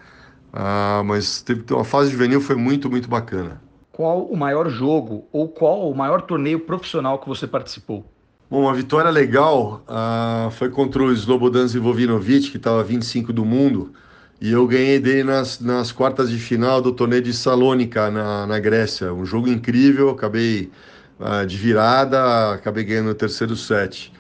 uh, 0.55 1.05
mas 1.05 1.43
teve 1.43 1.65
uma 1.73 1.85
fase 1.85 2.13
juvenil 2.13 2.41
foi 2.41 2.55
muito, 2.55 2.89
muito 2.89 3.09
bacana. 3.09 3.61
Qual 3.91 4.25
o 4.27 4.37
maior 4.37 4.69
jogo 4.69 5.27
ou 5.33 5.49
qual 5.49 5.91
o 5.91 5.97
maior 5.97 6.23
torneio 6.23 6.61
profissional 6.61 7.19
que 7.19 7.29
você 7.29 7.47
participou? 7.47 8.05
Bom, 8.49 8.61
uma 8.61 8.75
vitória 8.75 9.11
legal 9.11 9.83
uh, 9.89 10.51
foi 10.53 10.71
contra 10.71 11.03
o 11.03 11.13
Slobodan 11.13 11.67
Zivovinovic, 11.67 12.53
que 12.53 12.59
estava 12.59 12.85
25 12.85 13.33
do 13.33 13.45
mundo, 13.45 13.93
e 14.41 14.53
eu 14.53 14.67
ganhei 14.67 15.01
dele 15.01 15.25
nas, 15.25 15.61
nas 15.61 15.93
quartas 15.93 16.31
de 16.31 16.39
final 16.39 16.81
do 16.83 16.93
torneio 16.93 17.23
de 17.23 17.33
Salônica, 17.33 18.11
na, 18.11 18.47
na 18.47 18.59
Grécia. 18.59 19.13
Um 19.13 19.25
jogo 19.25 19.49
incrível, 19.49 20.11
acabei 20.11 20.71
uh, 21.19 21.47
de 21.47 21.57
virada, 21.57 22.53
acabei 22.53 22.85
ganhando 22.85 23.11
o 23.11 23.15
terceiro 23.15 23.57
set. 23.57 24.13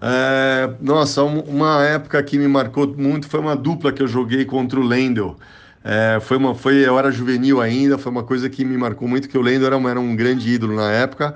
É, 0.00 0.70
nossa, 0.82 1.22
uma 1.22 1.82
época 1.82 2.22
que 2.22 2.38
me 2.38 2.46
marcou 2.46 2.86
muito 2.86 3.26
foi 3.26 3.40
uma 3.40 3.56
dupla 3.56 3.90
que 3.92 4.02
eu 4.02 4.06
joguei 4.06 4.44
contra 4.44 4.78
o 4.78 4.82
Lendel. 4.82 5.36
É, 5.82 6.18
foi 6.20 6.36
uma, 6.36 6.54
foi, 6.54 6.86
eu 6.86 6.98
era 6.98 7.10
juvenil 7.10 7.60
ainda, 7.60 7.98
foi 7.98 8.12
uma 8.12 8.22
coisa 8.22 8.48
que 8.48 8.64
me 8.64 8.76
marcou 8.76 9.08
muito, 9.08 9.28
que 9.28 9.36
o 9.36 9.42
Lendel 9.42 9.66
era, 9.66 9.90
era 9.90 10.00
um 10.00 10.14
grande 10.14 10.48
ídolo 10.50 10.76
na 10.76 10.90
época. 10.90 11.34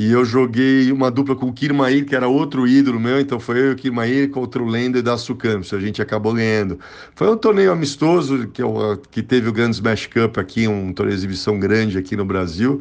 E 0.00 0.12
eu 0.12 0.24
joguei 0.24 0.92
uma 0.92 1.10
dupla 1.10 1.34
com 1.34 1.46
o 1.46 1.52
Kirmair, 1.52 2.06
que 2.06 2.14
era 2.14 2.28
outro 2.28 2.68
ídolo 2.68 3.00
meu, 3.00 3.18
então 3.18 3.40
foi 3.40 3.58
eu 3.58 3.70
e 3.70 3.72
o 3.72 3.74
Kirmair 3.74 4.30
contra 4.30 4.62
o 4.62 4.64
Lender 4.64 5.02
da 5.02 5.18
Sucampos. 5.18 5.74
A 5.74 5.80
gente 5.80 6.00
acabou 6.00 6.34
ganhando. 6.34 6.78
Foi 7.16 7.28
um 7.28 7.36
torneio 7.36 7.72
amistoso 7.72 8.46
que, 8.46 8.62
eu, 8.62 9.02
que 9.10 9.24
teve 9.24 9.48
o 9.48 9.52
Grand 9.52 9.70
Smash 9.70 10.06
Cup 10.06 10.38
aqui, 10.38 10.68
um 10.68 10.92
torneio 10.92 11.16
de 11.16 11.20
exibição 11.24 11.58
grande 11.58 11.98
aqui 11.98 12.14
no 12.14 12.24
Brasil. 12.24 12.80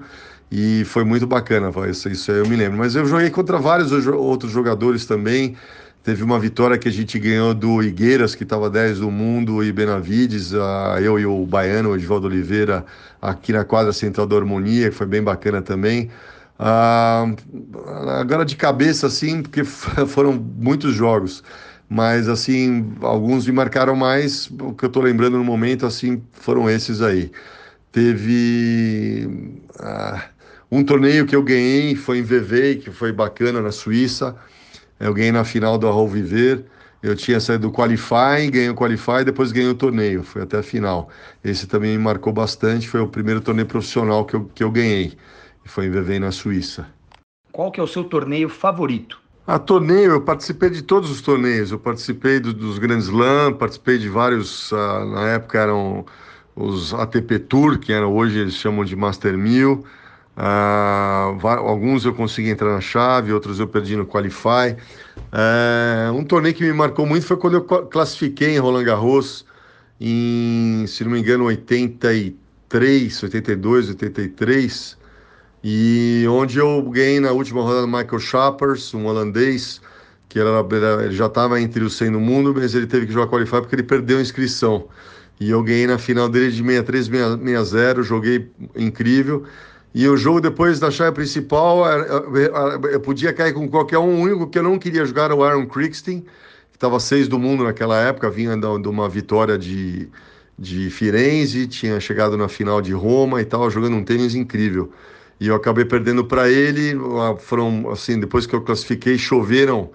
E 0.52 0.84
foi 0.86 1.04
muito 1.04 1.26
bacana, 1.26 1.72
isso, 1.90 2.08
isso 2.08 2.32
eu 2.32 2.48
me 2.48 2.56
lembro. 2.56 2.78
Mas 2.78 2.94
eu 2.94 3.04
joguei 3.08 3.32
contra 3.32 3.58
vários 3.58 3.92
outros 4.06 4.52
jogadores 4.52 5.08
também. 5.08 5.56
Teve 6.04 6.22
uma 6.22 6.40
vitória 6.40 6.78
que 6.78 6.88
a 6.88 6.92
gente 6.92 7.18
ganhou 7.18 7.52
do 7.52 7.82
Higueiras, 7.82 8.36
que 8.36 8.44
estava 8.44 8.70
10 8.70 9.00
do 9.00 9.10
mundo, 9.10 9.64
e 9.64 9.72
Benavides, 9.72 10.52
eu 11.02 11.18
e 11.18 11.26
o 11.26 11.44
Baiano, 11.48 11.90
o 11.90 11.96
Edvaldo 11.96 12.28
Oliveira, 12.28 12.86
aqui 13.20 13.52
na 13.52 13.66
quadra 13.66 13.92
central 13.92 14.28
da 14.28 14.36
Harmonia, 14.36 14.92
que 14.92 14.96
foi 14.96 15.08
bem 15.08 15.24
bacana 15.24 15.64
também. 15.64 16.12
Ah, 16.60 17.26
agora 18.20 18.44
de 18.46 18.56
cabeça, 18.56 19.08
assim, 19.08 19.42
porque 19.44 19.64
foram 20.08 20.34
muitos 20.34 20.94
jogos, 20.94 21.44
mas 21.90 22.28
assim, 22.28 22.94
alguns 23.02 23.46
me 23.46 23.54
marcaram 23.54 23.96
mais. 23.96 24.50
O 24.60 24.74
que 24.74 24.86
eu 24.86 24.90
tô 24.90 25.02
lembrando 25.02 25.38
no 25.38 25.44
momento, 25.44 25.86
assim, 25.86 26.22
foram 26.34 26.70
esses 26.70 27.02
aí. 27.02 27.32
Teve 27.92 29.30
ah, 29.80 30.30
um 30.72 30.84
torneio 30.84 31.26
que 31.26 31.36
eu 31.36 31.44
ganhei, 31.44 31.96
foi 31.96 32.20
em 32.20 32.24
Vevey, 32.24 32.78
que 32.78 32.92
foi 32.92 33.12
bacana 33.12 33.62
na 33.62 33.72
Suíça. 33.72 34.36
Eu 35.00 35.14
ganhei 35.14 35.32
na 35.32 35.44
final 35.44 35.78
do 35.78 35.88
Arrol 35.88 36.08
Viver. 36.08 36.66
Eu 37.04 37.16
tinha 37.16 37.40
saído 37.40 37.70
do 37.70 37.74
Qualify, 37.74 38.50
ganhei 38.52 38.70
o 38.70 38.76
Qualify, 38.76 39.24
depois 39.24 39.52
ganhei 39.52 39.70
o 39.70 39.76
torneio, 39.76 40.24
foi 40.24 40.42
até 40.42 40.58
a 40.58 40.64
final. 40.64 41.10
Esse 41.44 41.68
também 41.68 41.92
me 41.98 42.04
marcou 42.04 42.34
bastante, 42.34 42.90
foi 42.90 43.00
o 43.02 43.08
primeiro 43.08 43.40
torneio 43.40 43.68
profissional 43.68 44.26
que 44.26 44.36
eu, 44.36 44.46
que 44.54 44.64
eu 44.64 44.72
ganhei 44.72 45.16
foi 45.68 45.86
em 45.86 45.92
Vevey, 45.92 46.20
na 46.20 46.32
Suíça. 46.32 46.88
Qual 47.52 47.72
que 47.72 47.80
é 47.80 47.84
o 47.84 47.88
seu 47.88 48.04
torneio 48.04 48.50
favorito? 48.50 49.20
A 49.48 49.58
torneio, 49.58 50.12
eu 50.12 50.22
participei 50.22 50.70
de 50.70 50.82
todos 50.82 51.10
os 51.10 51.22
torneios. 51.22 51.72
Eu 51.72 51.80
participei 51.80 52.40
do, 52.40 52.54
dos 52.54 52.78
Grand 52.78 53.00
Slam, 53.00 53.54
participei 53.54 53.98
de 53.98 54.10
vários, 54.10 54.72
uh, 54.74 55.06
na 55.06 55.30
época 55.30 55.58
eram 55.58 56.06
os 56.54 56.94
ATP 56.94 57.40
Tour, 57.40 57.80
que 57.80 57.94
eram, 57.94 58.14
hoje 58.14 58.40
eles 58.40 58.56
chamam 58.56 58.84
de 58.84 58.94
Master 58.96 59.38
1000. 59.38 59.86
Uh, 60.38 61.48
alguns 61.48 62.04
eu 62.04 62.14
consegui 62.14 62.50
entrar 62.50 62.74
na 62.74 62.82
chave, 62.82 63.32
outros 63.32 63.58
eu 63.60 63.68
perdi 63.68 63.96
no 63.96 64.06
Qualify. 64.06 64.76
Uh, 65.18 66.14
um 66.14 66.26
torneio 66.26 66.54
que 66.54 66.64
me 66.64 66.74
marcou 66.74 67.06
muito 67.06 67.26
foi 67.26 67.38
quando 67.38 67.54
eu 67.54 67.64
classifiquei 67.64 68.56
em 68.56 68.60
Roland 68.60 68.84
Garros, 68.84 69.46
em, 70.00 70.86
se 70.88 71.06
não 71.06 71.12
me 71.12 71.20
engano, 71.20 71.46
83, 71.46 73.24
82, 73.24 73.90
83 73.90 74.97
e 75.70 76.26
onde 76.30 76.60
eu 76.60 76.82
ganhei 76.84 77.20
na 77.20 77.34
última 77.34 77.62
rodada 77.62 77.86
Michael 77.86 78.20
Schappers, 78.20 78.94
um 78.94 79.06
holandês, 79.06 79.82
que 80.30 80.40
era, 80.40 80.66
ele 81.04 81.14
já 81.14 81.26
estava 81.26 81.60
entre 81.60 81.84
os 81.84 81.98
100 81.98 82.12
no 82.12 82.22
mundo, 82.22 82.54
mas 82.56 82.74
ele 82.74 82.88
teve 82.88 83.06
que 83.06 83.12
jogar 83.12 83.28
qualify 83.28 83.60
porque 83.60 83.76
ele 83.76 83.84
perdeu 83.84 84.18
a 84.18 84.22
inscrição. 84.22 84.88
E 85.38 85.50
eu 85.50 85.62
ganhei 85.62 85.86
na 85.86 85.98
final 85.98 86.30
dele 86.30 86.52
de 86.52 86.64
63, 86.64 87.08
60, 87.08 88.02
joguei 88.02 88.50
incrível. 88.78 89.44
E 89.94 90.08
o 90.08 90.16
jogo 90.16 90.40
depois 90.40 90.80
da 90.80 90.90
chave 90.90 91.12
principal, 91.12 91.84
eu 92.90 93.02
podia 93.02 93.34
cair 93.34 93.52
com 93.52 93.68
qualquer 93.68 93.98
um, 93.98 94.22
o 94.22 94.22
único 94.22 94.48
que 94.48 94.58
eu 94.58 94.64
não 94.64 94.80
queria 94.80 95.06
jogar 95.06 95.26
era 95.26 95.36
o 95.36 95.44
Aaron 95.44 95.66
Crickstein, 95.66 96.22
que 96.22 96.78
estava 96.78 96.98
seis 96.98 97.28
do 97.28 97.38
mundo 97.38 97.66
naquela 97.66 98.00
época, 98.00 98.30
vinha 98.30 98.56
de 98.56 98.88
uma 98.88 99.10
vitória 99.10 99.58
de, 99.58 100.08
de 100.58 100.90
Firenze, 100.90 101.68
tinha 101.68 102.00
chegado 102.00 102.38
na 102.38 102.48
final 102.48 102.82
de 102.82 102.94
Roma 102.94 103.42
e 103.42 103.44
estava 103.44 103.70
jogando 103.70 103.98
um 103.98 104.04
tênis 104.06 104.34
incrível 104.34 104.94
e 105.40 105.48
eu 105.48 105.56
acabei 105.56 105.86
perdendo 105.86 106.26
para 106.26 106.50
ele. 106.50 106.94
Foram 107.40 107.90
assim, 107.92 108.20
depois 108.20 108.46
que 108.46 108.56
eu 108.56 108.62
classifiquei, 108.62 109.18
choveram 109.18 109.92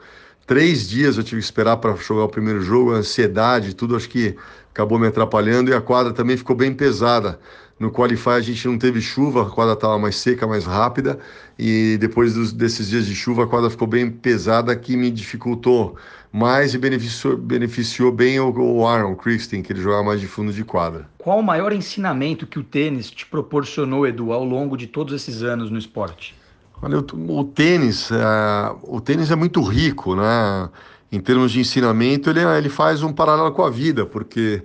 três 0.46 0.88
dias. 0.88 1.16
Eu 1.16 1.24
tive 1.24 1.40
que 1.40 1.44
esperar 1.44 1.76
para 1.76 1.94
jogar 1.96 2.24
o 2.24 2.28
primeiro 2.28 2.60
jogo, 2.60 2.92
a 2.92 2.98
ansiedade, 2.98 3.74
tudo 3.74 3.96
acho 3.96 4.08
que 4.08 4.36
acabou 4.70 4.98
me 4.98 5.06
atrapalhando 5.06 5.70
e 5.70 5.74
a 5.74 5.80
quadra 5.80 6.12
também 6.12 6.36
ficou 6.36 6.56
bem 6.56 6.72
pesada. 6.72 7.38
No 7.78 7.90
Qualify 7.90 8.30
a 8.30 8.40
gente 8.40 8.68
não 8.68 8.78
teve 8.78 9.00
chuva, 9.00 9.42
a 9.42 9.50
quadra 9.50 9.74
estava 9.74 9.98
mais 9.98 10.14
seca, 10.16 10.46
mais 10.46 10.64
rápida, 10.64 11.18
e 11.58 11.96
depois 11.98 12.34
dos, 12.34 12.52
desses 12.52 12.88
dias 12.88 13.06
de 13.06 13.14
chuva 13.14 13.42
a 13.42 13.46
quadra 13.46 13.68
ficou 13.68 13.88
bem 13.88 14.08
pesada, 14.08 14.76
que 14.76 14.96
me 14.96 15.10
dificultou 15.10 15.96
mais 16.32 16.74
e 16.74 16.78
beneficiou, 16.78 17.36
beneficiou 17.36 18.12
bem 18.12 18.38
o, 18.38 18.50
o 18.50 18.86
Aaron 18.86 19.16
Christian, 19.16 19.62
que 19.62 19.72
ele 19.72 19.80
jogava 19.80 20.04
mais 20.04 20.20
de 20.20 20.28
fundo 20.28 20.52
de 20.52 20.64
quadra. 20.64 21.08
Qual 21.18 21.40
o 21.40 21.42
maior 21.42 21.72
ensinamento 21.72 22.46
que 22.46 22.58
o 22.58 22.62
tênis 22.62 23.10
te 23.10 23.26
proporcionou, 23.26 24.06
Edu, 24.06 24.32
ao 24.32 24.44
longo 24.44 24.76
de 24.76 24.86
todos 24.86 25.12
esses 25.12 25.42
anos 25.42 25.70
no 25.70 25.78
esporte? 25.78 26.34
Olha, 26.84 26.98
o, 26.98 27.44
tênis, 27.44 28.10
é, 28.10 28.74
o 28.82 29.00
tênis 29.00 29.30
é 29.30 29.36
muito 29.36 29.62
rico, 29.62 30.16
né? 30.16 30.68
Em 31.12 31.20
termos 31.20 31.52
de 31.52 31.60
ensinamento, 31.60 32.28
ele, 32.28 32.40
ele 32.40 32.68
faz 32.68 33.04
um 33.04 33.12
paralelo 33.12 33.52
com 33.52 33.62
a 33.62 33.70
vida, 33.70 34.04
porque 34.04 34.64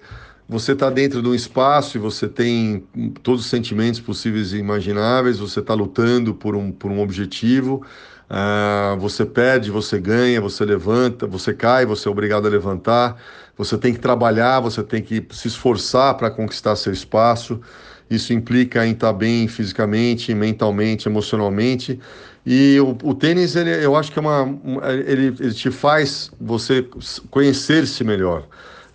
você 0.50 0.71
está 0.71 0.89
dentro 0.89 1.21
de 1.21 1.27
um 1.27 1.36
espaço 1.36 1.95
e 1.95 2.00
você 2.00 2.27
tem 2.27 2.83
todos 3.21 3.41
os 3.41 3.47
sentimentos 3.51 4.00
possíveis 4.00 4.51
e 4.51 4.57
imagináveis, 4.57 5.38
você 5.38 5.59
está 5.59 5.75
lutando 5.75 6.33
por 6.33 6.55
um, 6.55 6.71
por 6.71 6.89
um 6.89 7.01
objetivo, 7.01 7.86
uh, 8.31 8.97
você 8.97 9.24
perde, 9.24 9.69
você 9.69 10.00
ganha, 10.00 10.41
você 10.41 10.65
levanta, 10.65 11.27
você 11.27 11.53
cai, 11.53 11.86
você 11.86 12.07
é 12.07 12.12
obrigado 12.12 12.47
a 12.47 12.50
levantar, 12.50 13.15
você 13.55 13.77
tem 13.77 13.93
que 13.93 14.00
trabalhar, 14.00 14.59
você 14.59 14.81
tem 14.81 15.03
que 15.03 15.24
se 15.31 15.50
esforçar 15.50 16.15
para 16.15 16.31
conquistar 16.31 16.75
seu 16.77 16.91
espaço. 16.91 17.62
Isso 18.10 18.34
implica 18.34 18.86
em 18.86 18.92
estar 18.92 19.14
bem 19.14 19.48
fisicamente, 19.48 20.34
mentalmente, 20.34 21.08
emocionalmente. 21.08 22.00
E 22.46 22.80
o, 22.80 22.98
o 23.04 23.14
tênis, 23.14 23.56
ele, 23.56 23.70
eu 23.84 23.96
acho 23.96 24.12
que 24.12 24.20
é 24.20 24.22
uma, 24.22 24.58
ele, 25.06 25.36
ele 25.40 25.54
te 25.54 25.70
faz 25.70 26.32
você 26.40 26.88
conhecer-se 27.30 28.04
melhor 28.04 28.48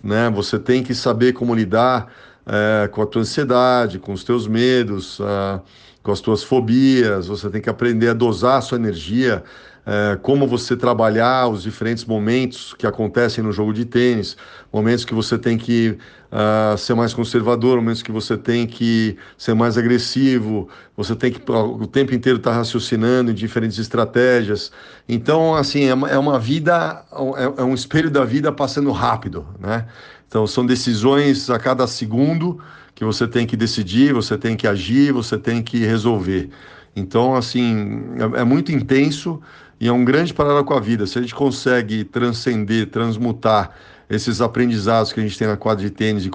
né? 0.03 0.29
Você 0.31 0.59
tem 0.59 0.83
que 0.83 0.93
saber 0.93 1.31
como 1.33 1.55
lidar 1.55 2.11
é, 2.45 2.87
com 2.89 3.01
a 3.01 3.05
tua 3.05 3.21
ansiedade, 3.21 3.97
com 3.97 4.11
os 4.11 4.23
teus 4.23 4.47
medos, 4.47 5.19
uh, 5.19 5.61
com 6.03 6.11
as 6.11 6.19
tuas 6.19 6.43
fobias. 6.43 7.27
Você 7.27 7.49
tem 7.49 7.61
que 7.61 7.69
aprender 7.69 8.09
a 8.09 8.13
dosar 8.13 8.57
a 8.57 8.61
sua 8.61 8.77
energia, 8.77 9.41
é, 9.85 10.17
como 10.21 10.47
você 10.47 10.77
trabalhar 10.77 11.47
os 11.49 11.63
diferentes 11.63 12.05
momentos 12.05 12.73
que 12.73 12.87
acontecem 12.87 13.43
no 13.43 13.51
jogo 13.51 13.73
de 13.73 13.83
tênis, 13.83 14.37
momentos 14.71 15.03
que 15.03 15.13
você 15.13 15.37
tem 15.37 15.57
que 15.57 15.97
uh, 16.31 16.77
ser 16.77 16.93
mais 16.93 17.13
conservador, 17.13 17.75
momentos 17.77 18.01
que 18.01 18.11
você 18.11 18.37
tem 18.37 18.65
que 18.65 19.17
ser 19.37 19.53
mais 19.53 19.77
agressivo, 19.77 20.69
você 20.95 21.15
tem 21.15 21.33
que 21.33 21.51
o 21.51 21.85
tempo 21.85 22.13
inteiro 22.13 22.37
estar 22.37 22.51
tá 22.51 22.57
raciocinando 22.57 23.31
em 23.31 23.33
diferentes 23.33 23.77
estratégias. 23.77 24.71
Então, 25.07 25.53
assim, 25.53 25.83
é 25.83 25.93
uma, 25.93 26.09
é 26.09 26.17
uma 26.17 26.39
vida, 26.39 27.03
é, 27.37 27.61
é 27.61 27.63
um 27.63 27.73
espelho 27.73 28.09
da 28.09 28.23
vida 28.23 28.51
passando 28.53 28.89
rápido, 28.91 29.45
né? 29.59 29.85
Então, 30.27 30.47
são 30.47 30.65
decisões 30.65 31.49
a 31.49 31.59
cada 31.59 31.85
segundo 31.85 32.59
que 32.95 33.03
você 33.03 33.27
tem 33.27 33.45
que 33.45 33.57
decidir, 33.57 34.13
você 34.13 34.37
tem 34.37 34.55
que 34.55 34.65
agir, 34.65 35.11
você 35.11 35.37
tem 35.37 35.61
que 35.61 35.79
resolver. 35.79 36.49
Então, 36.95 37.35
assim, 37.35 38.01
é, 38.17 38.41
é 38.41 38.43
muito 38.43 38.71
intenso 38.71 39.41
e 39.83 39.87
é 39.89 39.91
um 39.91 40.05
grande 40.05 40.33
paralelo 40.33 40.63
com 40.63 40.73
a 40.73 40.79
vida. 40.79 41.05
Se 41.05 41.19
a 41.19 41.21
gente 41.21 41.35
consegue 41.35 42.05
transcender, 42.05 42.89
transmutar 42.89 43.71
esses 44.09 44.39
aprendizados 44.39 45.11
que 45.11 45.19
a 45.19 45.23
gente 45.23 45.37
tem 45.37 45.45
na 45.45 45.57
quadra 45.57 45.83
de 45.83 45.89
tênis 45.91 46.25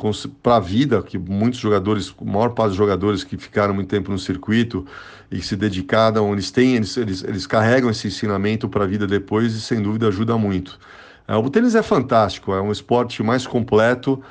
para 0.43 0.57
a 0.57 0.61
vida, 0.61 1.03
que 1.03 1.17
muitos 1.17 1.59
jogadores, 1.59 2.15
a 2.21 2.25
maior 2.27 2.51
parte 2.51 2.69
dos 2.69 2.77
jogadores 2.77 3.25
que 3.25 3.39
ficaram 3.39 3.73
muito 3.73 3.89
tempo 3.89 4.11
no 4.11 4.19
circuito 4.19 4.85
e 5.31 5.41
se 5.41 5.57
dedicaram, 5.57 6.31
eles 6.35 6.51
têm, 6.51 6.77
eles, 6.77 6.95
eles, 6.99 7.25
eles 7.25 7.47
carregam 7.47 7.89
esse 7.89 8.09
ensinamento 8.09 8.69
para 8.69 8.85
a 8.85 8.87
vida 8.87 9.07
depois 9.07 9.55
e 9.55 9.63
sem 9.63 9.81
dúvida 9.81 10.09
ajuda 10.09 10.37
muito. 10.37 10.79
É, 11.27 11.35
o 11.35 11.49
tênis 11.49 11.75
é 11.75 11.83
fantástico, 11.83 12.53
é 12.53 12.61
um 12.61 12.71
esporte 12.71 13.23
mais 13.23 13.47
completo, 13.47 14.23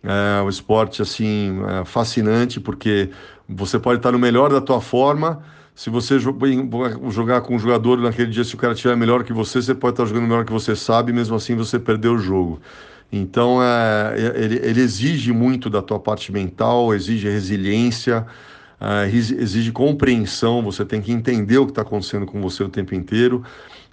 é 0.00 0.42
um 0.42 0.48
esporte 0.48 1.02
assim 1.02 1.60
é 1.80 1.84
fascinante 1.84 2.60
porque 2.60 3.10
você 3.48 3.80
pode 3.80 3.98
estar 3.98 4.12
no 4.12 4.18
melhor 4.18 4.52
da 4.52 4.60
tua 4.60 4.80
forma 4.80 5.42
se 5.80 5.88
você 5.88 6.18
jogar 6.18 7.40
com 7.40 7.56
um 7.56 7.58
jogador 7.58 7.96
naquele 7.96 8.30
dia, 8.30 8.44
se 8.44 8.54
o 8.54 8.58
cara 8.58 8.74
estiver 8.74 8.94
melhor 8.94 9.24
que 9.24 9.32
você, 9.32 9.62
você 9.62 9.74
pode 9.74 9.94
estar 9.94 10.04
jogando 10.04 10.24
melhor 10.24 10.44
que 10.44 10.52
você 10.52 10.76
sabe, 10.76 11.10
mesmo 11.10 11.34
assim 11.34 11.56
você 11.56 11.78
perdeu 11.78 12.16
o 12.16 12.18
jogo. 12.18 12.60
Então, 13.10 13.62
é 13.62 14.14
ele, 14.36 14.60
ele, 14.62 14.78
exige 14.82 15.32
muito 15.32 15.70
da 15.70 15.80
tua 15.80 15.98
parte 15.98 16.30
mental, 16.30 16.94
exige 16.94 17.30
resiliência, 17.30 18.26
é, 18.78 19.08
exige 19.08 19.72
compreensão. 19.72 20.62
Você 20.64 20.84
tem 20.84 21.00
que 21.00 21.12
entender 21.12 21.56
o 21.56 21.64
que 21.64 21.72
está 21.72 21.80
acontecendo 21.80 22.26
com 22.26 22.42
você 22.42 22.62
o 22.62 22.68
tempo 22.68 22.94
inteiro 22.94 23.42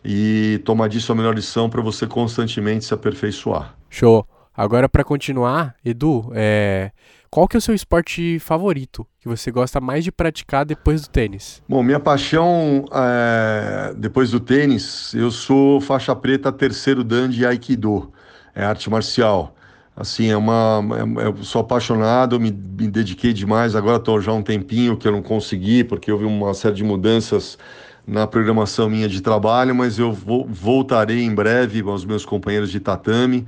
e 0.04 0.60
tomar 0.66 0.90
disso 0.90 1.14
a 1.14 1.16
melhor 1.16 1.34
lição 1.34 1.70
para 1.70 1.82
você 1.82 2.06
constantemente 2.06 2.84
se 2.84 2.94
aperfeiçoar. 2.94 3.74
Show. 3.90 4.28
Agora, 4.58 4.90
para 4.90 5.04
continuar, 5.04 5.76
Edu, 5.86 6.32
é... 6.34 6.90
qual 7.30 7.48
que 7.48 7.56
é 7.56 7.60
o 7.60 7.62
seu 7.62 7.76
esporte 7.76 8.40
favorito 8.40 9.06
que 9.20 9.28
você 9.28 9.52
gosta 9.52 9.80
mais 9.80 10.04
de 10.04 10.12
praticar 10.12 10.66
depois 10.66 11.04
do 11.04 11.10
tênis? 11.10 11.62
Bom, 11.70 11.84
minha 11.84 12.00
paixão 12.00 12.86
é... 12.92 13.94
depois 13.96 14.32
do 14.32 14.40
tênis, 14.40 15.14
eu 15.14 15.30
sou 15.30 15.80
faixa 15.80 16.16
preta 16.16 16.52
terceiro 16.52 17.04
dan 17.04 17.30
de 17.30 17.46
Aikido, 17.46 18.12
é 18.56 18.66
arte 18.66 18.90
marcial. 18.90 19.54
Assim, 19.96 20.30
é 20.30 20.38
uma. 20.38 20.80
É, 21.20 21.28
eu 21.28 21.44
sou 21.44 21.62
apaixonado, 21.62 22.40
me, 22.40 22.52
me 22.52 22.88
dediquei 22.88 23.34
demais. 23.34 23.76
Agora 23.76 23.98
estou 23.98 24.22
já 24.22 24.32
um 24.32 24.44
tempinho 24.44 24.96
que 24.96 25.08
eu 25.08 25.12
não 25.12 25.24
consegui, 25.24 25.84
porque 25.84 26.12
houve 26.12 26.24
uma 26.24 26.54
série 26.54 26.76
de 26.76 26.84
mudanças 26.84 27.58
na 28.06 28.28
programação 28.28 28.88
minha 28.90 29.10
de 29.10 29.22
trabalho, 29.22 29.74
mas 29.76 29.98
eu 29.98 30.14
vou, 30.14 30.48
voltarei 30.48 31.24
em 31.24 31.34
breve 31.34 31.82
aos 31.82 32.06
meus 32.06 32.24
companheiros 32.26 32.70
de 32.72 32.80
tatame. 32.80 33.48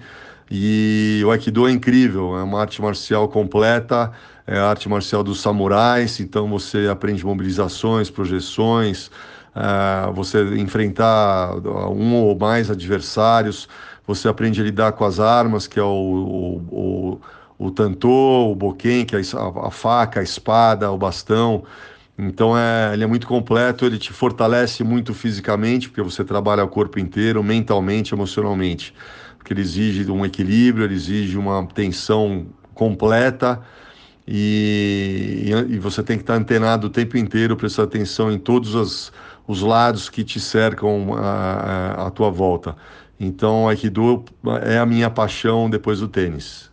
E 0.52 1.22
o 1.26 1.32
Aikido 1.32 1.68
é 1.68 1.72
incrível, 1.72 2.36
é 2.36 2.44
uma 2.44 2.60
arte 2.62 2.82
marcial 2.82 3.28
completa, 3.30 4.12
é 4.48 4.58
a 4.58 4.70
arte 4.70 4.90
marcial 4.90 5.24
dos 5.24 5.42
samurais, 5.42 6.20
então 6.20 6.50
você 6.50 6.88
aprende 6.88 7.24
mobilizações, 7.24 8.10
projeções, 8.10 9.12
é, 9.56 10.12
você 10.12 10.44
enfrentar 10.58 11.56
um 11.92 12.16
ou 12.16 12.38
mais 12.38 12.72
adversários, 12.72 13.68
você 14.08 14.28
aprende 14.28 14.60
a 14.60 14.64
lidar 14.64 14.94
com 14.94 15.06
as 15.06 15.20
armas, 15.20 15.68
que 15.68 15.80
é 15.80 15.84
o, 15.84 15.86
o, 16.72 17.20
o, 17.60 17.68
o 17.68 17.72
tantô, 17.72 18.50
o 18.52 18.56
boquém, 18.56 19.06
que 19.06 19.16
é 19.16 19.20
a, 19.20 19.68
a, 19.68 19.72
faca, 19.72 20.20
a 20.20 20.24
espada, 20.24 20.92
o 20.92 20.98
bastão. 20.98 21.64
Então 22.18 22.58
é, 22.58 22.92
ele 22.94 23.04
é 23.04 23.08
muito 23.08 23.28
completo, 23.28 23.86
ele 23.86 24.00
te 24.00 24.12
fortalece 24.12 24.84
muito 24.84 25.14
fisicamente, 25.14 25.90
porque 25.90 26.02
você 26.02 26.24
trabalha 26.24 26.64
o 26.64 26.68
corpo 26.68 27.00
inteiro, 27.00 27.44
mentalmente, 27.44 28.14
emocionalmente. 28.16 28.96
Porque 29.40 29.52
ele 29.52 29.62
exige 29.62 30.12
um 30.12 30.24
equilíbrio, 30.24 30.86
ele 30.86 30.94
exige 30.94 31.38
uma 31.38 31.66
tensão 31.66 32.46
completa. 32.76 33.60
E, 34.28 35.50
e, 35.70 35.80
você 35.80 36.04
tem 36.04 36.16
que 36.16 36.22
estar 36.22 36.36
antenado 36.36 36.86
o 36.86 36.90
tempo 36.92 37.18
inteiro, 37.18 37.58
prestar 37.58 37.84
atenção 37.84 38.32
em 38.32 38.38
todos 38.38 38.76
os, 38.76 39.12
os 39.48 39.64
lados 39.64 40.08
que 40.08 40.24
te 40.24 40.40
cercam 40.40 41.16
à, 41.16 42.06
à 42.06 42.12
tua 42.12 42.30
volta. 42.30 42.76
Então, 43.20 43.68
Aikido 43.68 44.24
é 44.62 44.78
a 44.78 44.86
minha 44.86 45.10
paixão 45.10 45.68
depois 45.68 46.00
do 46.00 46.08
tênis. 46.08 46.70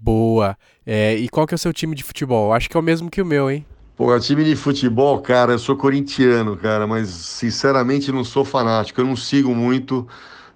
Boa. 0.00 0.56
É, 0.86 1.16
e 1.16 1.28
qual 1.28 1.44
que 1.44 1.54
é 1.54 1.56
o 1.56 1.58
seu 1.58 1.72
time 1.72 1.96
de 1.96 2.04
futebol? 2.04 2.52
Acho 2.52 2.70
que 2.70 2.76
é 2.76 2.80
o 2.80 2.82
mesmo 2.82 3.10
que 3.10 3.20
o 3.20 3.26
meu, 3.26 3.50
hein? 3.50 3.66
Pô, 3.96 4.18
time 4.18 4.42
de 4.44 4.56
futebol, 4.56 5.20
cara, 5.20 5.52
eu 5.52 5.58
sou 5.58 5.76
corintiano, 5.76 6.56
cara, 6.56 6.86
mas 6.86 7.08
sinceramente 7.08 8.10
não 8.10 8.24
sou 8.24 8.44
fanático. 8.44 9.00
Eu 9.00 9.06
não 9.06 9.16
sigo 9.16 9.54
muito 9.54 10.08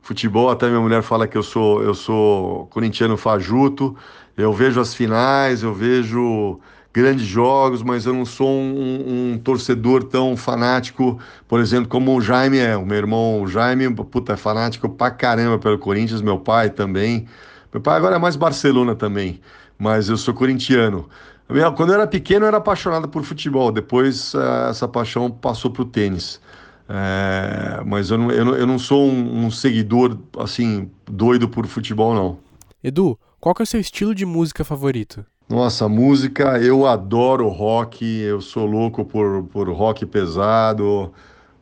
futebol, 0.06 0.48
até 0.50 0.68
minha 0.68 0.80
mulher 0.80 1.02
fala 1.02 1.26
que 1.26 1.36
eu 1.36 1.42
sou, 1.42 1.82
eu 1.82 1.92
sou 1.92 2.66
corintiano 2.68 3.16
fajuto. 3.16 3.96
Eu 4.36 4.52
vejo 4.52 4.80
as 4.80 4.94
finais, 4.94 5.62
eu 5.64 5.74
vejo 5.74 6.60
grandes 6.92 7.26
jogos, 7.26 7.82
mas 7.82 8.06
eu 8.06 8.14
não 8.14 8.24
sou 8.24 8.48
um, 8.48 9.32
um, 9.34 9.38
torcedor 9.38 10.04
tão 10.04 10.36
fanático, 10.36 11.18
por 11.48 11.60
exemplo, 11.60 11.88
como 11.88 12.16
o 12.16 12.20
Jaime 12.20 12.58
é. 12.58 12.76
O 12.76 12.86
meu 12.86 12.96
irmão 12.96 13.42
o 13.42 13.48
Jaime, 13.48 13.92
puta, 13.92 14.34
é 14.34 14.36
fanático 14.36 14.88
pra 14.88 15.10
caramba 15.10 15.58
pelo 15.58 15.78
Corinthians, 15.78 16.22
meu 16.22 16.38
pai 16.38 16.70
também. 16.70 17.26
Meu 17.72 17.80
pai 17.82 17.96
agora 17.96 18.16
é 18.16 18.18
mais 18.18 18.36
Barcelona 18.36 18.94
também, 18.94 19.40
mas 19.76 20.08
eu 20.08 20.16
sou 20.16 20.32
corintiano. 20.32 21.08
Quando 21.76 21.90
eu 21.90 21.94
era 21.96 22.06
pequeno, 22.06 22.44
eu 22.44 22.48
era 22.48 22.56
apaixonado 22.58 23.08
por 23.08 23.22
futebol. 23.24 23.70
Depois, 23.72 24.34
eh, 24.34 24.70
essa 24.70 24.88
paixão 24.88 25.30
passou 25.30 25.70
para 25.70 25.82
o 25.82 25.84
tênis. 25.84 26.40
É, 26.88 27.82
mas 27.84 28.10
eu 28.10 28.18
não, 28.18 28.30
eu, 28.30 28.44
não, 28.44 28.54
eu 28.54 28.66
não 28.66 28.78
sou 28.78 29.06
um, 29.08 29.46
um, 29.46 29.50
seguidor, 29.50 30.16
assim, 30.38 30.90
doido 31.04 31.48
por 31.48 31.66
futebol, 31.66 32.14
não. 32.14 32.38
Edu, 32.82 33.18
qual 33.40 33.54
que 33.54 33.62
é 33.62 33.64
o 33.64 33.66
seu 33.66 33.80
estilo 33.80 34.14
de 34.14 34.24
música 34.24 34.64
favorito? 34.64 35.24
Nossa, 35.48 35.88
música, 35.88 36.58
eu 36.58 36.86
adoro 36.86 37.48
rock, 37.48 38.04
eu 38.04 38.40
sou 38.40 38.66
louco 38.66 39.04
por, 39.04 39.44
por 39.44 39.68
rock 39.68 40.04
pesado, 40.06 41.12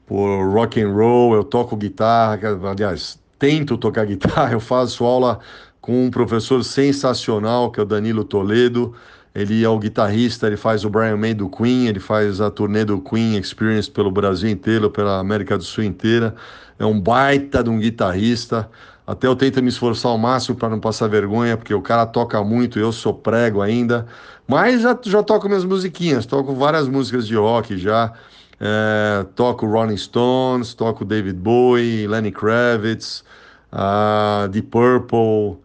por 0.07 0.53
rock 0.53 0.81
and 0.81 0.93
roll, 0.93 1.35
eu 1.35 1.45
toco 1.45 1.77
guitarra, 1.77 2.39
aliás, 2.71 3.19
tento 3.39 3.77
tocar 3.77 4.07
guitarra, 4.07 4.53
eu 4.55 4.61
faço 4.61 5.05
aula 5.05 5.39
com 5.85 6.07
um 6.07 6.11
professor 6.11 6.65
sensacional, 6.65 7.71
que 7.71 7.79
é 7.79 7.83
o 7.83 7.85
Danilo 7.85 8.25
Toledo, 8.25 8.95
ele 9.35 9.63
é 9.63 9.69
o 9.69 9.79
guitarrista, 9.79 10.47
ele 10.47 10.57
faz 10.57 10.83
o 10.83 10.89
Brian 10.89 11.19
May 11.19 11.35
do 11.35 11.47
Queen, 11.47 11.89
ele 11.89 12.01
faz 12.01 12.41
a 12.41 12.51
turnê 12.51 12.87
do 12.87 12.99
Queen 12.99 13.37
Experience 13.37 13.91
pelo 13.91 14.11
Brasil 14.11 14.49
inteiro, 14.49 14.91
pela 14.91 15.19
América 15.19 15.59
do 15.59 15.63
Sul 15.63 15.85
inteira, 15.85 16.35
é 16.79 16.87
um 16.87 16.99
baita 16.99 17.63
de 17.63 17.69
um 17.69 17.79
guitarrista, 17.79 18.67
até 19.07 19.27
eu 19.27 19.37
tento 19.37 19.63
me 19.63 19.69
esforçar 19.69 20.11
ao 20.11 20.17
máximo 20.17 20.57
para 20.57 20.71
não 20.71 20.81
passar 20.81 21.07
vergonha, 21.07 21.55
porque 21.55 21.75
o 21.75 21.83
cara 21.83 22.07
toca 22.07 22.43
muito, 22.43 22.79
eu 22.79 22.91
sou 22.91 23.13
prego 23.13 23.61
ainda. 23.61 24.07
Mas 24.49 24.81
já, 24.81 24.99
já 25.03 25.23
toco 25.23 25.47
minhas 25.49 25.67
musiquinhas, 25.67 26.25
toco 26.25 26.55
várias 26.55 26.89
músicas 26.89 27.27
de 27.27 27.37
rock 27.37 27.77
já. 27.77 28.11
É, 28.59 29.27
toco 29.35 29.67
Rolling 29.67 29.99
Stones, 29.99 30.73
toco 30.73 31.05
David 31.05 31.39
Bowie, 31.39 32.07
Lenny 32.07 32.33
Kravitz, 32.33 33.23
uh, 33.71 34.49
Deep 34.49 34.69
Purple, 34.69 35.63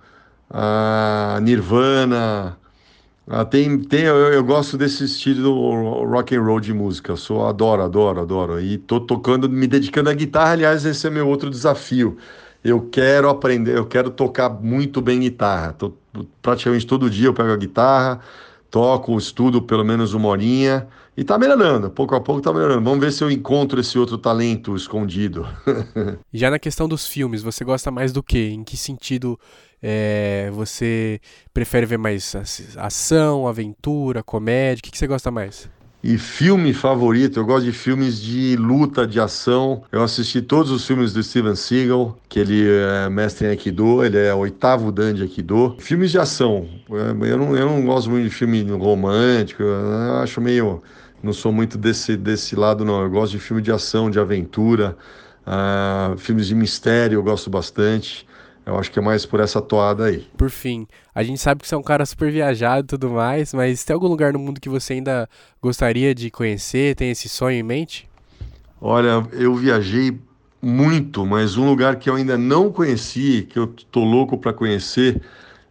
uh, 0.50 1.40
Nirvana. 1.42 2.58
Uh, 3.28 3.46
tem, 3.46 3.80
tem, 3.80 4.02
eu, 4.02 4.16
eu, 4.16 4.44
gosto 4.44 4.78
desse 4.78 5.04
estilo 5.04 6.04
rock 6.06 6.36
and 6.36 6.42
roll 6.42 6.60
de 6.60 6.74
música. 6.74 7.12
Eu 7.12 7.18
sou, 7.18 7.46
adoro, 7.46 7.84
adoro, 7.84 8.22
adoro. 8.22 8.62
E 8.62 8.78
tô 8.78 9.00
tocando, 9.00 9.50
me 9.50 9.68
dedicando 9.68 10.10
à 10.10 10.14
guitarra. 10.14 10.54
Aliás, 10.54 10.86
esse 10.86 11.06
é 11.06 11.10
meu 11.10 11.28
outro 11.28 11.50
desafio 11.50 12.18
eu 12.64 12.82
quero 12.90 13.30
aprender, 13.30 13.78
eu 13.78 13.86
quero 13.86 14.10
tocar 14.10 14.50
muito 14.50 15.02
bem 15.02 15.20
guitarra. 15.22 15.74
Tô, 15.74 15.94
praticamente 16.42 16.86
todo 16.86 17.10
dia 17.10 17.28
eu 17.28 17.34
pego 17.34 17.52
a 17.52 17.58
guitarra, 17.58 18.20
toco, 18.70 19.18
estudo 19.18 19.62
pelo 19.62 19.86
menos 19.86 20.14
uma 20.14 20.28
horinha 20.28 20.88
e 21.16 21.24
tá 21.24 21.38
melhorando, 21.38 21.90
pouco 21.90 22.16
a 22.16 22.22
pouco 22.22 22.42
tá 22.42 22.52
melhorando. 22.52 22.84
Vamos 22.84 23.00
ver 23.00 23.12
se 23.12 23.24
eu 23.24 23.32
encontro 23.32 23.80
esse 23.80 23.98
outro 23.98 24.18
talento 24.18 24.76
escondido. 24.76 25.48
Já 26.34 26.50
na 26.50 26.60
questão 26.60 26.88
dos 26.88 27.08
filmes, 27.08 27.42
você 27.42 27.64
gosta 27.64 27.92
mais 27.92 28.12
do 28.12 28.22
que? 28.22 28.50
Em 28.50 28.64
que 28.64 28.76
sentido 28.76 29.40
é, 29.82 30.50
você 30.54 31.20
prefere 31.54 31.86
ver 31.86 31.98
mais 31.98 32.36
ação, 32.78 33.48
aventura, 33.48 34.22
comédia? 34.24 34.80
O 34.80 34.84
que, 34.84 34.92
que 34.92 34.98
você 34.98 35.08
gosta 35.08 35.32
mais? 35.32 35.70
E 36.02 36.18
filme 36.18 36.74
favorito, 36.74 37.40
eu 37.40 37.46
gosto 37.46 37.66
de 37.66 37.74
filmes 37.74 38.22
de 38.22 38.56
luta, 38.56 39.06
de 39.06 39.20
ação. 39.20 39.84
Eu 39.92 40.02
assisti 40.02 40.42
todos 40.42 40.72
os 40.72 40.88
filmes 40.88 41.12
do 41.12 41.22
Steven 41.22 41.56
Seagal, 41.56 42.18
que 42.30 42.40
ele 42.40 42.66
é 42.70 43.10
mestre 43.10 43.48
em 43.48 43.50
Aikido, 43.50 44.04
ele 44.04 44.18
é 44.18 44.34
oitavo 44.34 44.94
dan 44.94 45.14
de 45.14 45.24
Aikido. 45.24 45.76
Filmes 45.80 46.12
de 46.12 46.18
ação, 46.18 46.70
eu 46.90 47.38
não, 47.38 47.58
eu 47.58 47.66
não 47.66 47.86
gosto 47.86 48.10
muito 48.10 48.30
de 48.30 48.34
filme 48.34 48.64
romântico, 48.64 49.62
eu 49.64 50.18
acho 50.18 50.40
meio... 50.40 50.82
Não 51.22 51.34
sou 51.34 51.52
muito 51.52 51.78
desse, 51.78 52.16
desse 52.16 52.56
lado, 52.56 52.86
não. 52.86 53.02
Eu 53.02 53.10
gosto 53.10 53.34
de 53.34 53.40
filme 53.40 53.62
de 53.62 53.70
ação, 53.70 54.10
de 54.10 54.18
aventura, 54.18 54.96
uh, 55.46 56.18
filmes 56.18 56.48
de 56.48 56.56
mistério, 56.56 57.18
eu 57.18 57.24
gosto 57.24 57.50
bastante. 57.50 58.26
Eu 58.70 58.78
acho 58.78 58.92
que 58.92 59.00
é 59.00 59.02
mais 59.02 59.26
por 59.26 59.40
essa 59.40 59.60
toada 59.60 60.06
aí. 60.06 60.28
Por 60.38 60.52
fim, 60.52 60.86
a 61.14 61.24
gente 61.24 61.42
sabe 61.42 61.62
que 61.62 61.68
você 61.68 61.74
é 61.74 61.78
um 61.78 61.84
cara 61.84 62.06
super 62.06 62.32
viajado 62.32 62.86
e 62.86 62.88
tudo 62.88 63.10
mais, 63.10 63.52
mas 63.52 63.84
tem 63.84 63.96
algum 63.96 64.08
lugar 64.08 64.32
no 64.32 64.38
mundo 64.38 64.62
que 64.62 64.70
você 64.70 64.94
ainda 64.94 65.28
gostaria 65.60 66.14
de 66.14 66.30
conhecer? 66.30 66.96
Tem 66.96 67.10
esse 67.10 67.28
sonho 67.28 67.58
em 67.58 67.64
mente? 67.64 68.08
Olha, 68.80 69.26
eu 69.34 69.56
viajei 69.56 70.16
muito, 70.62 71.26
mas 71.26 71.58
um 71.58 71.68
lugar 71.68 71.96
que 71.96 72.12
eu 72.12 72.16
ainda 72.16 72.38
não 72.38 72.72
conheci, 72.72 73.48
que 73.50 73.58
eu 73.58 73.66
tô 73.66 74.04
louco 74.04 74.38
para 74.38 74.54
conhecer, 74.54 75.20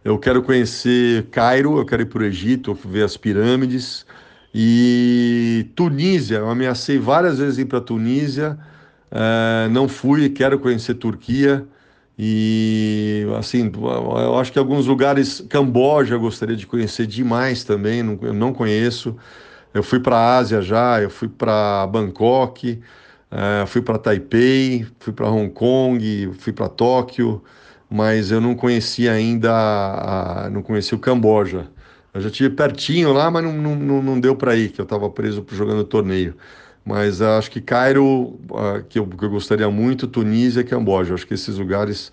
eu 0.03 0.17
quero 0.19 0.43
conhecer 0.43 1.27
Cairo, 1.31 1.77
eu 1.77 1.85
quero 1.85 2.01
ir 2.01 2.07
para 2.07 2.21
o 2.21 2.25
Egito, 2.25 2.73
ver 2.73 3.03
as 3.03 3.15
pirâmides. 3.15 4.05
E 4.53 5.67
Tunísia, 5.73 6.39
eu 6.39 6.49
ameacei 6.49 6.99
várias 6.99 7.39
vezes 7.39 7.59
ir 7.59 7.65
para 7.65 7.79
Tunísia, 7.79 8.59
uh, 9.09 9.69
não 9.69 9.87
fui, 9.87 10.27
quero 10.27 10.59
conhecer 10.59 10.95
Turquia. 10.95 11.65
E 12.21 13.25
assim, 13.37 13.71
eu 13.73 14.37
acho 14.37 14.51
que 14.51 14.59
alguns 14.59 14.85
lugares, 14.85 15.39
Camboja 15.49 16.15
eu 16.15 16.19
gostaria 16.19 16.55
de 16.57 16.67
conhecer 16.67 17.07
demais 17.07 17.63
também, 17.63 18.03
não, 18.03 18.19
eu 18.21 18.33
não 18.33 18.51
conheço. 18.53 19.15
Eu 19.73 19.81
fui 19.81 20.01
para 20.01 20.17
a 20.17 20.37
Ásia 20.37 20.61
já, 20.61 21.01
eu 21.01 21.09
fui 21.09 21.29
para 21.29 21.87
Bangkok, 21.87 22.81
uh, 23.31 23.65
fui 23.67 23.81
para 23.81 23.97
Taipei, 23.97 24.85
fui 24.99 25.13
para 25.13 25.29
Hong 25.29 25.49
Kong, 25.53 26.33
fui 26.39 26.51
para 26.51 26.67
Tóquio, 26.67 27.41
mas 27.89 28.31
eu 28.31 28.41
não 28.41 28.53
conhecia 28.53 29.13
ainda, 29.13 29.51
a, 29.53 30.49
não 30.49 30.61
conhecia 30.61 30.97
o 30.97 31.01
Camboja. 31.01 31.69
Eu 32.13 32.19
já 32.21 32.29
tive 32.29 32.49
pertinho 32.49 33.13
lá, 33.13 33.31
mas 33.31 33.43
não, 33.45 33.53
não, 33.53 34.03
não 34.03 34.19
deu 34.19 34.35
para 34.35 34.55
ir, 34.57 34.71
que 34.71 34.81
eu 34.81 34.83
estava 34.83 35.09
preso 35.09 35.45
jogando 35.51 35.85
torneio. 35.85 36.35
Mas 36.89 37.21
acho 37.21 37.51
que 37.51 37.61
Cairo, 37.61 38.39
uh, 38.49 38.83
que, 38.89 38.97
eu, 38.97 39.05
que 39.05 39.23
eu 39.23 39.29
gostaria 39.29 39.69
muito, 39.69 40.07
Tunísia 40.07 40.61
e 40.61 40.63
Camboja. 40.63 41.13
Acho 41.13 41.27
que 41.27 41.35
esses 41.35 41.55
lugares, 41.55 42.11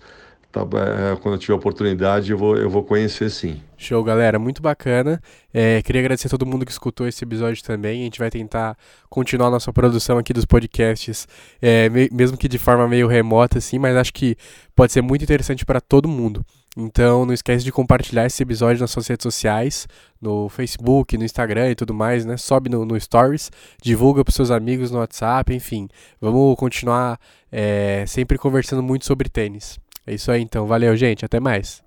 tá, 0.51 0.61
é, 0.61 1.15
quando 1.15 1.33
eu 1.33 1.39
tiver 1.39 1.55
oportunidade, 1.55 2.31
eu 2.31 2.37
vou, 2.37 2.55
eu 2.55 2.69
vou 2.69 2.83
conhecer 2.83 3.31
sim. 3.31 3.59
Show, 3.75 4.03
galera. 4.03 4.37
Muito 4.37 4.61
bacana. 4.61 5.19
É, 5.51 5.81
queria 5.81 6.01
agradecer 6.01 6.27
a 6.27 6.29
todo 6.29 6.45
mundo 6.45 6.63
que 6.63 6.71
escutou 6.71 7.07
esse 7.07 7.23
episódio 7.23 7.63
também. 7.63 8.01
A 8.01 8.03
gente 8.03 8.19
vai 8.19 8.29
tentar 8.29 8.77
continuar 9.09 9.49
nossa 9.49 9.73
produção 9.73 10.19
aqui 10.19 10.31
dos 10.31 10.45
podcasts, 10.45 11.27
é, 11.59 11.89
mesmo 11.89 12.37
que 12.37 12.47
de 12.47 12.59
forma 12.59 12.87
meio 12.87 13.07
remota, 13.07 13.57
assim, 13.57 13.79
mas 13.79 13.95
acho 13.95 14.13
que 14.13 14.37
pode 14.75 14.91
ser 14.91 15.01
muito 15.01 15.23
interessante 15.23 15.65
para 15.65 15.81
todo 15.81 16.07
mundo. 16.07 16.45
Então 16.79 17.25
não 17.25 17.33
esquece 17.33 17.65
de 17.65 17.71
compartilhar 17.71 18.27
esse 18.27 18.43
episódio 18.43 18.79
nas 18.79 18.91
suas 18.91 19.07
redes 19.07 19.23
sociais, 19.23 19.87
no 20.21 20.47
Facebook, 20.47 21.17
no 21.17 21.25
Instagram 21.25 21.71
e 21.71 21.75
tudo 21.75 21.91
mais, 21.91 22.23
né? 22.23 22.37
Sobe 22.37 22.69
no, 22.69 22.85
no 22.85 22.99
Stories, 22.99 23.49
divulga 23.81 24.23
para 24.23 24.31
seus 24.31 24.51
amigos 24.51 24.91
no 24.91 24.99
WhatsApp, 24.99 25.51
enfim. 25.51 25.89
Vamos 26.21 26.55
continuar 26.55 27.19
é, 27.51 28.05
sempre 28.05 28.37
conversando 28.37 28.83
muito 28.83 29.05
sobre 29.05 29.27
tênis. 29.27 29.79
É 30.05 30.13
isso 30.13 30.31
aí 30.31 30.43
então, 30.43 30.67
valeu 30.67 30.95
gente, 30.95 31.25
até 31.25 31.39
mais. 31.39 31.86